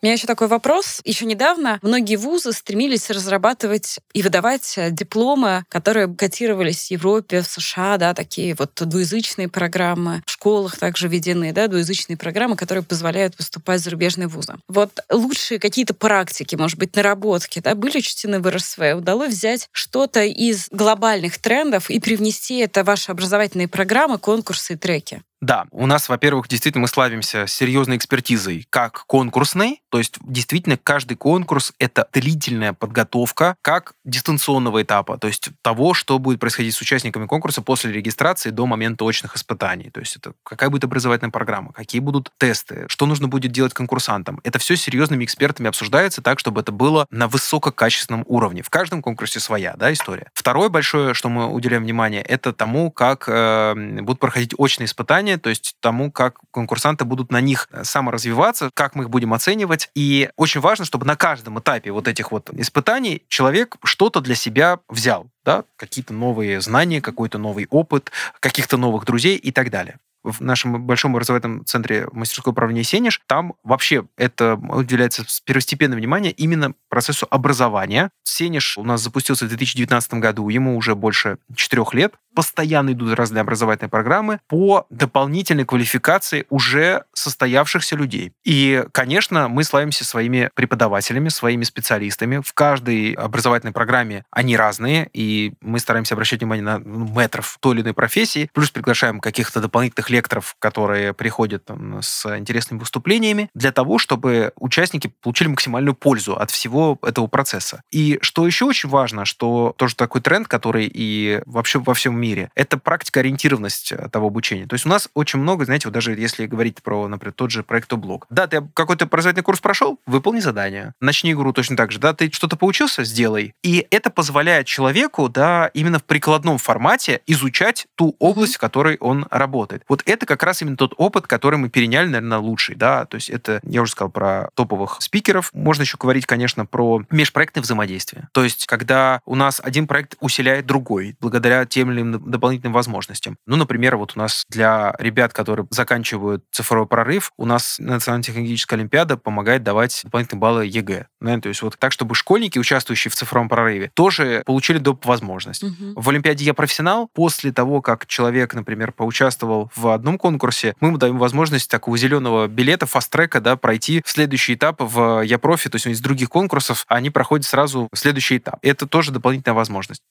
У 0.03 0.07
меня 0.07 0.13
еще 0.13 0.25
такой 0.25 0.47
вопрос. 0.47 0.99
Еще 1.03 1.27
недавно 1.27 1.77
многие 1.83 2.15
вузы 2.15 2.53
стремились 2.53 3.11
разрабатывать 3.11 3.99
и 4.13 4.23
выдавать 4.23 4.73
э, 4.75 4.89
дипломы, 4.89 5.63
которые 5.69 6.11
котировались 6.11 6.87
в 6.87 6.91
Европе, 6.91 7.41
в 7.41 7.45
США, 7.45 7.97
да, 7.97 8.15
такие 8.15 8.55
вот 8.55 8.71
двуязычные 8.73 9.47
программы. 9.47 10.23
В 10.25 10.31
школах 10.31 10.79
также 10.79 11.07
введены, 11.07 11.51
да, 11.53 11.67
двуязычные 11.67 12.17
программы, 12.17 12.55
которые 12.55 12.83
позволяют 12.83 13.37
поступать 13.37 13.81
в 13.81 13.83
зарубежные 13.83 14.27
вузы. 14.27 14.55
Вот 14.67 15.01
лучшие 15.11 15.59
какие-то 15.59 15.93
практики, 15.93 16.55
может 16.55 16.79
быть, 16.79 16.95
наработки, 16.95 17.59
да, 17.59 17.75
были 17.75 17.99
учтены 17.99 18.39
в 18.39 18.49
РСВ? 18.49 18.79
Удалось 18.95 19.35
взять 19.35 19.69
что-то 19.71 20.23
из 20.23 20.67
глобальных 20.71 21.37
трендов 21.37 21.91
и 21.91 21.99
привнести 21.99 22.57
это 22.57 22.81
в 22.81 22.87
ваши 22.87 23.11
образовательные 23.11 23.67
программы, 23.67 24.17
конкурсы 24.17 24.73
и 24.73 24.77
треки? 24.77 25.21
Да, 25.41 25.65
у 25.71 25.87
нас, 25.87 26.07
во-первых, 26.07 26.47
действительно 26.47 26.83
мы 26.83 26.87
славимся 26.87 27.47
серьезной 27.47 27.97
экспертизой, 27.97 28.67
как 28.69 29.05
конкурсной, 29.07 29.81
то 29.89 29.97
есть 29.97 30.19
действительно 30.21 30.77
каждый 30.77 31.17
конкурс— 31.17 31.73
это 31.79 32.07
длительная 32.13 32.73
подготовка 32.73 33.55
как 33.63 33.93
дистанционного 34.05 34.83
этапа, 34.83 35.17
то 35.17 35.25
есть 35.25 35.49
того, 35.63 35.95
что 35.95 36.19
будет 36.19 36.39
происходить 36.39 36.75
с 36.75 36.81
участниками 36.81 37.25
конкурса 37.25 37.63
после 37.63 37.91
регистрации 37.91 38.51
до 38.51 38.67
момента 38.67 39.03
очных 39.03 39.35
испытаний. 39.35 39.89
То 39.89 39.99
есть 39.99 40.15
это 40.15 40.33
какая 40.43 40.69
будет 40.69 40.83
образовательная 40.83 41.31
программа, 41.31 41.73
какие 41.73 42.01
будут 42.01 42.31
тесты, 42.37 42.85
что 42.87 43.07
нужно 43.07 43.27
будет 43.27 43.51
делать 43.51 43.73
конкурсантам. 43.73 44.39
Это 44.43 44.59
все 44.59 44.75
серьезными 44.75 45.23
экспертами 45.23 45.69
обсуждается 45.69 46.21
так, 46.21 46.37
чтобы 46.37 46.61
это 46.61 46.71
было 46.71 47.07
на 47.09 47.27
высококачественном 47.27 48.25
уровне. 48.27 48.61
В 48.61 48.69
каждом 48.69 49.01
конкурсе 49.01 49.39
своя 49.39 49.73
да, 49.75 49.91
история. 49.91 50.29
Второе 50.35 50.69
большое, 50.69 51.15
что 51.15 51.29
мы 51.29 51.47
уделяем 51.47 51.81
внимание, 51.81 52.21
это 52.21 52.53
тому, 52.53 52.91
как 52.91 53.27
э, 53.27 53.73
будут 54.01 54.19
проходить 54.19 54.53
очные 54.55 54.85
испытания, 54.85 55.30
то 55.37 55.49
есть 55.49 55.75
тому, 55.79 56.11
как 56.11 56.37
конкурсанты 56.51 57.05
будут 57.05 57.31
на 57.31 57.41
них 57.41 57.67
э, 57.71 57.83
саморазвиваться, 57.83 58.69
как 58.73 58.95
мы 58.95 59.03
их 59.03 59.09
будем 59.09 59.33
оценивать. 59.33 59.89
И 59.95 60.29
очень 60.35 60.61
важно, 60.61 60.85
чтобы 60.85 61.05
на 61.05 61.15
каждом 61.15 61.59
этапе 61.59 61.91
вот 61.91 62.07
этих 62.07 62.31
вот 62.31 62.49
испытаний 62.53 63.23
человек 63.27 63.77
что-то 63.83 64.21
для 64.21 64.35
себя 64.35 64.79
взял, 64.89 65.27
да, 65.45 65.63
какие-то 65.75 66.13
новые 66.13 66.61
знания, 66.61 67.01
какой-то 67.01 67.37
новый 67.37 67.67
опыт, 67.69 68.11
каких-то 68.39 68.77
новых 68.77 69.05
друзей 69.05 69.37
и 69.37 69.51
так 69.51 69.69
далее 69.69 69.97
в 70.23 70.41
нашем 70.41 70.83
большом 70.83 71.15
образовательном 71.15 71.65
центре 71.65 72.07
мастерского 72.11 72.51
управления 72.51 72.83
«Сенеж», 72.83 73.21
там 73.27 73.53
вообще 73.63 74.05
это 74.17 74.55
уделяется 74.55 75.25
первостепенное 75.45 75.97
внимание 75.97 76.31
именно 76.31 76.73
процессу 76.89 77.27
образования. 77.29 78.11
«Сенеж» 78.23 78.77
у 78.77 78.83
нас 78.83 79.01
запустился 79.01 79.45
в 79.45 79.49
2019 79.49 80.13
году, 80.15 80.49
ему 80.49 80.77
уже 80.77 80.95
больше 80.95 81.37
четырех 81.55 81.93
лет. 81.93 82.13
Постоянно 82.33 82.91
идут 82.91 83.13
разные 83.15 83.41
образовательные 83.41 83.89
программы 83.89 84.39
по 84.47 84.85
дополнительной 84.89 85.65
квалификации 85.65 86.45
уже 86.49 87.03
состоявшихся 87.13 87.95
людей. 87.95 88.31
И, 88.43 88.85
конечно, 88.93 89.49
мы 89.49 89.63
славимся 89.63 90.05
своими 90.05 90.49
преподавателями, 90.53 91.29
своими 91.29 91.63
специалистами. 91.63 92.41
В 92.43 92.53
каждой 92.53 93.13
образовательной 93.13 93.73
программе 93.73 94.23
они 94.31 94.55
разные, 94.55 95.09
и 95.13 95.53
мы 95.61 95.79
стараемся 95.79 96.15
обращать 96.15 96.39
внимание 96.39 96.63
на 96.63 96.79
ну, 96.79 97.07
метров 97.19 97.57
той 97.59 97.75
или 97.75 97.81
иной 97.81 97.93
профессии, 97.93 98.49
плюс 98.53 98.71
приглашаем 98.71 99.19
каких-то 99.19 99.59
дополнительных 99.59 100.09
лекторов, 100.11 100.55
которые 100.59 101.13
приходят 101.13 101.65
там, 101.65 102.01
с 102.01 102.25
интересными 102.37 102.79
выступлениями, 102.79 103.49
для 103.53 103.71
того, 103.71 103.97
чтобы 103.97 104.51
участники 104.57 105.11
получили 105.21 105.47
максимальную 105.49 105.95
пользу 105.95 106.35
от 106.37 106.51
всего 106.51 106.97
этого 107.01 107.27
процесса. 107.27 107.81
И 107.91 108.19
что 108.21 108.45
еще 108.45 108.65
очень 108.65 108.89
важно, 108.89 109.25
что 109.25 109.73
тоже 109.77 109.95
такой 109.95 110.21
тренд, 110.21 110.47
который 110.47 110.89
и 110.91 111.41
вообще 111.45 111.79
во 111.79 111.93
всем 111.93 112.19
мире, 112.19 112.51
это 112.55 112.77
практика-ориентированность 112.77 113.91
э, 113.91 114.09
того 114.11 114.27
обучения. 114.27 114.67
То 114.67 114.75
есть 114.75 114.85
у 114.85 114.89
нас 114.89 115.09
очень 115.13 115.39
много, 115.39 115.65
знаете, 115.65 115.87
вот 115.87 115.93
даже 115.93 116.13
если 116.13 116.45
говорить 116.45 116.81
про, 116.83 117.07
например, 117.07 117.33
тот 117.33 117.51
же 117.51 117.63
проект 117.63 117.91
блог. 117.93 118.25
Да, 118.29 118.47
ты 118.47 118.61
какой-то 118.73 119.05
образовательный 119.05 119.43
курс 119.43 119.59
прошел, 119.59 119.99
выполни 120.05 120.39
задание. 120.39 120.93
Начни 120.99 121.31
игру 121.31 121.53
точно 121.53 121.75
так 121.75 121.91
же. 121.91 121.99
Да, 121.99 122.13
ты 122.13 122.31
что-то 122.31 122.55
поучился, 122.55 123.03
сделай. 123.03 123.53
И 123.63 123.87
это 123.91 124.09
позволяет 124.09 124.67
человеку, 124.67 125.29
да, 125.29 125.69
именно 125.73 125.99
в 125.99 126.03
прикладном 126.03 126.57
формате 126.57 127.21
изучать 127.27 127.87
ту 127.95 128.15
область, 128.19 128.55
в 128.55 128.59
которой 128.59 128.97
он 128.97 129.27
работает. 129.29 129.83
Вот 129.87 130.00
это 130.05 130.25
как 130.25 130.43
раз 130.43 130.61
именно 130.61 130.77
тот 130.77 130.93
опыт, 130.97 131.27
который 131.27 131.57
мы 131.57 131.69
переняли, 131.69 132.07
наверное, 132.07 132.37
лучший, 132.37 132.75
да, 132.75 133.05
то 133.05 133.15
есть 133.15 133.29
это, 133.29 133.59
я 133.63 133.81
уже 133.81 133.91
сказал 133.91 134.11
про 134.11 134.49
топовых 134.55 134.97
спикеров. 134.99 135.51
Можно 135.53 135.83
еще 135.83 135.97
говорить, 135.97 136.25
конечно, 136.25 136.65
про 136.65 137.03
межпроектное 137.09 137.61
взаимодействие. 137.61 138.29
То 138.33 138.43
есть, 138.43 138.65
когда 138.65 139.21
у 139.25 139.35
нас 139.35 139.61
один 139.63 139.87
проект 139.87 140.15
усиляет 140.19 140.65
другой, 140.65 141.15
благодаря 141.19 141.65
тем 141.65 141.91
или 141.91 142.01
иным 142.01 142.29
дополнительным 142.29 142.73
возможностям. 142.73 143.37
Ну, 143.45 143.55
например, 143.55 143.97
вот 143.97 144.13
у 144.15 144.19
нас 144.19 144.45
для 144.49 144.95
ребят, 144.99 145.33
которые 145.33 145.67
заканчивают 145.69 146.43
цифровой 146.51 146.87
прорыв, 146.87 147.31
у 147.37 147.45
нас 147.45 147.77
Национальная 147.79 148.23
технологическая 148.23 148.75
олимпиада 148.75 149.17
помогает 149.17 149.63
давать 149.63 150.01
дополнительные 150.03 150.39
баллы 150.39 150.65
ЕГЭ. 150.65 151.07
Да, 151.19 151.39
то 151.39 151.49
есть 151.49 151.61
вот 151.61 151.77
так, 151.77 151.91
чтобы 151.91 152.15
школьники, 152.15 152.57
участвующие 152.59 153.11
в 153.11 153.15
цифровом 153.15 153.49
прорыве, 153.49 153.91
тоже 153.93 154.43
получили 154.45 154.77
доп. 154.77 155.05
возможность. 155.05 155.63
Мгм. 155.63 155.93
В 155.95 156.09
Олимпиаде 156.09 156.45
«Я 156.45 156.53
профессионал» 156.53 157.09
после 157.13 157.51
того, 157.51 157.81
как 157.81 158.05
человек, 158.07 158.53
например, 158.53 158.91
поучаствовал 158.91 159.71
в 159.75 159.87
одном 159.93 160.17
конкурсе, 160.17 160.75
мы 160.79 160.89
ему 160.89 160.97
даем 160.97 161.17
возможность 161.17 161.69
такого 161.69 161.97
зеленого 161.97 162.47
билета, 162.47 162.85
фаст-трека, 162.85 163.41
да, 163.41 163.55
пройти 163.55 164.01
в 164.05 164.09
следующий 164.09 164.55
этап 164.55 164.77
в 164.79 165.21
«Я 165.21 165.39
профи», 165.39 165.69
то 165.69 165.75
есть 165.75 165.87
из 165.87 165.99
других 165.99 166.29
конкурсов, 166.29 166.85
они 166.87 167.09
проходят 167.09 167.45
сразу 167.45 167.87
в 167.91 167.97
следующий 167.97 168.37
этап. 168.37 168.59
Это 168.61 168.87
тоже 168.87 169.11
дополнительная 169.11 169.55
возможность. 169.55 170.01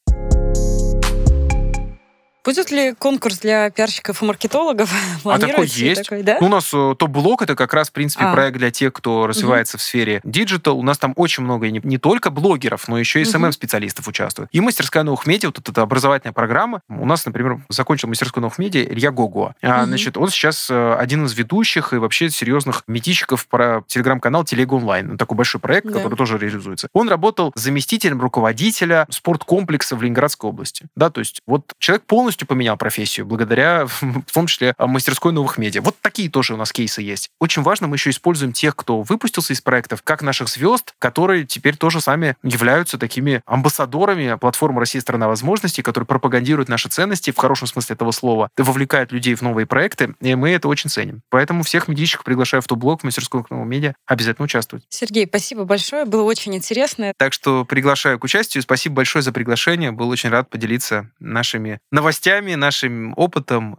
Будет 2.45 2.71
ли 2.71 2.95
конкурс 2.95 3.39
для 3.39 3.71
пиарщиков 3.71 4.23
и 4.23 4.25
маркетологов? 4.25 4.93
А 5.25 5.39
такой 5.39 5.67
есть. 5.67 6.05
Такой, 6.05 6.23
да? 6.23 6.39
Ну, 6.41 6.47
у 6.47 6.49
нас 6.49 6.71
э, 6.73 6.95
топ-блок— 6.99 7.43
это 7.43 7.55
как 7.55 7.75
раз, 7.75 7.91
в 7.91 7.93
принципе, 7.93 8.25
а. 8.25 8.33
проект 8.33 8.57
для 8.59 8.71
тех, 8.71 8.93
кто 8.93 9.27
развивается 9.27 9.77
угу. 9.77 9.81
в 9.81 9.83
сфере 9.83 10.21
digital. 10.25 10.79
У 10.79 10.83
нас 10.83 10.99
там 10.99 11.13
очень 11.17 11.45
много 11.45 11.71
не, 11.71 11.81
не 11.85 11.99
только 11.99 12.31
блогеров, 12.31 12.89
но 12.89 12.99
еще 12.99 13.21
и 13.21 13.25
SMM-специалистов 13.25 14.09
участвуют. 14.09 14.51
И 14.53 14.61
мастерская 14.61 15.03
новых 15.03 15.27
медиа, 15.27 15.49
вот 15.49 15.69
эта 15.69 15.83
образовательная 15.83 16.33
программа. 16.33 16.81
У 16.89 17.07
нас, 17.07 17.25
например, 17.27 17.61
закончил 17.69 18.09
мастерскую 18.09 18.43
новых 18.43 18.59
медиа 18.59 18.83
Илья 18.85 19.11
Гого. 19.11 19.55
Угу. 19.63 19.73
Значит, 19.85 20.17
он 20.17 20.31
сейчас 20.31 20.69
э, 20.71 20.95
один 20.95 21.27
из 21.27 21.35
ведущих 21.35 21.93
и 21.93 21.97
вообще 21.97 22.31
серьезных 22.31 22.83
медийщиков 22.87 23.47
про 23.47 23.85
телеграм-канал 23.87 24.45
Телега 24.45 24.75
онлайн. 24.75 25.17
Такой 25.19 25.37
большой 25.37 25.61
проект, 25.61 25.87
да. 25.87 25.93
который 25.95 26.17
тоже 26.17 26.39
реализуется. 26.39 26.89
Он 26.93 27.09
работал 27.09 27.53
заместителем 27.55 28.21
руководителя 28.21 29.07
спорткомплекса 29.11 29.97
в 29.97 30.03
Ленинградской 30.03 30.49
области. 30.49 30.87
Да, 30.97 31.11
то 31.11 31.21
есть 31.21 31.41
вот 31.47 31.73
человек 31.79 32.05
полностью 32.05 32.30
поменял 32.47 32.77
профессию 32.77 33.27
благодаря, 33.27 33.87
в 34.01 34.33
том 34.33 34.47
числе, 34.47 34.75
мастерской 34.79 35.33
новых 35.33 35.59
медиа. 35.59 35.83
Вот 35.83 35.97
такие 36.01 36.31
тоже 36.31 36.55
у 36.55 36.57
нас 36.57 36.73
кейсы 36.73 37.03
есть. 37.03 37.31
Очень 37.41 37.63
важно, 37.63 37.87
мы 37.87 37.97
еще 37.97 38.11
используем 38.11 38.53
тех, 38.53 38.77
кто 38.77 39.03
выпустился 39.03 39.53
из 39.53 39.61
проектов, 39.61 40.03
как 40.03 40.23
наших 40.23 40.49
звезд, 40.49 40.95
которые 40.99 41.45
теперь 41.45 41.77
тоже 41.77 42.01
сами 42.01 42.37
являются 42.43 42.99
такими 42.99 43.43
амбассадорами 43.47 44.37
платформы 44.41 44.81
«Россия– 44.81 45.01
страна 45.03 45.29
возможностей», 45.29 45.83
которые 45.83 46.07
пропагандируют 46.07 46.69
наши 46.69 46.89
ценности 46.89 47.31
в 47.31 47.37
хорошем 47.37 47.67
смысле 47.67 47.95
этого 47.95 48.13
слова, 48.13 48.51
вовлекают 48.57 49.13
людей 49.13 49.35
в 49.35 49.43
новые 49.43 49.67
проекты, 49.67 50.15
и 50.21 50.35
мы 50.35 50.51
это 50.51 50.69
очень 50.69 50.91
ценим. 50.91 51.23
Поэтому 51.31 51.63
всех 51.63 51.89
медийщиков 51.89 52.25
приглашаю 52.25 52.63
в 52.63 52.67
ту 52.67 52.77
блог 52.77 53.01
в 53.01 53.05
мастерскую 53.05 53.45
нового 53.51 53.67
медиа 53.67 53.95
обязательно 54.07 54.45
участвовать. 54.45 54.85
Сергей, 54.89 55.27
спасибо 55.27 55.65
большое, 55.65 56.05
было 56.05 56.23
очень 56.23 56.55
интересно. 56.55 57.13
Так 57.17 57.33
что 57.33 57.65
приглашаю 57.65 58.19
к 58.19 58.25
участию. 58.25 58.63
Спасибо 58.63 58.97
большое 58.97 59.23
за 59.23 59.33
приглашение. 59.33 59.93
Был 59.93 60.09
очень 60.09 60.31
рад 60.31 60.51
поделиться 60.51 61.11
нашими 61.19 61.81
новостями, 62.21 62.55
нашим 62.55 63.15
опытом. 63.17 63.79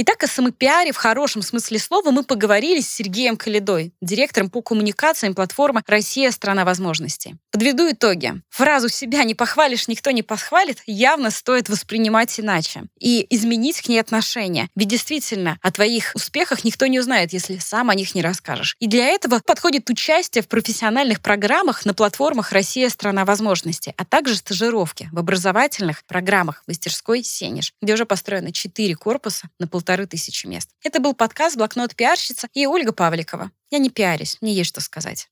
Итак, 0.00 0.22
о 0.22 0.28
самопиаре 0.28 0.92
в 0.92 0.96
хорошем 0.96 1.42
смысле 1.42 1.80
слова 1.80 2.12
мы 2.12 2.22
поговорили 2.22 2.80
с 2.80 2.88
Сергеем 2.88 3.36
Калидой, 3.36 3.92
директором 4.00 4.48
по 4.48 4.62
коммуникациям 4.62 5.34
платформы 5.34 5.82
«Россия– 5.88 6.30
страна 6.32 6.64
возможностей». 6.64 7.34
Подведу 7.50 7.90
итоги. 7.90 8.40
Фразу 8.48 8.88
«себя 8.88 9.24
не 9.24 9.34
похвалишь, 9.34 9.88
никто 9.88 10.12
не 10.12 10.22
похвалит» 10.22 10.78
явно 10.86 11.32
стоит 11.32 11.68
воспринимать 11.68 12.38
иначе 12.38 12.84
и 13.00 13.26
изменить 13.28 13.82
к 13.82 13.88
ней 13.88 13.98
отношение. 13.98 14.68
Ведь 14.76 14.86
действительно, 14.86 15.58
о 15.62 15.72
твоих 15.72 16.12
успехах 16.14 16.62
никто 16.62 16.86
не 16.86 17.00
узнает, 17.00 17.32
если 17.32 17.58
сам 17.58 17.90
о 17.90 17.96
них 17.96 18.14
не 18.14 18.22
расскажешь. 18.22 18.76
И 18.78 18.86
для 18.86 19.06
этого 19.06 19.40
подходит 19.44 19.90
участие 19.90 20.44
в 20.44 20.48
профессиональных 20.48 21.20
программах 21.20 21.84
на 21.84 21.92
платформах 21.92 22.52
«Россия– 22.52 22.88
страна 22.90 23.24
возможностей», 23.24 23.94
а 23.96 24.04
также 24.04 24.36
стажировки 24.36 25.08
в 25.10 25.18
образовательных 25.18 26.04
программах 26.04 26.62
мастерской 26.68 27.24
«Сенеж», 27.24 27.72
где 27.82 27.94
уже 27.94 28.06
построено 28.06 28.52
4 28.52 28.94
корпуса 28.94 29.48
на 29.58 29.66
полтора 29.66 29.87
полторы 29.88 30.06
тысячи 30.06 30.46
мест. 30.46 30.68
Это 30.84 31.00
был 31.00 31.14
подкаст 31.14 31.56
«Блокнот 31.56 31.96
пиарщица» 31.96 32.46
и 32.52 32.66
Ольга 32.66 32.92
Павликова. 32.92 33.50
Я 33.70 33.78
не 33.78 33.88
пиарюсь, 33.88 34.36
мне 34.42 34.52
есть 34.52 34.68
что 34.68 34.82
сказать. 34.82 35.30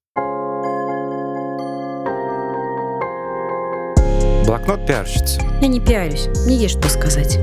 Блокнот 4.47 4.87
пиарщица. 4.87 5.43
Я 5.61 5.69
не 5.69 5.79
пиарюсь, 5.79 6.29
мне 6.47 6.57
есть 6.57 6.79
что 6.79 6.89
сказать. 6.89 7.37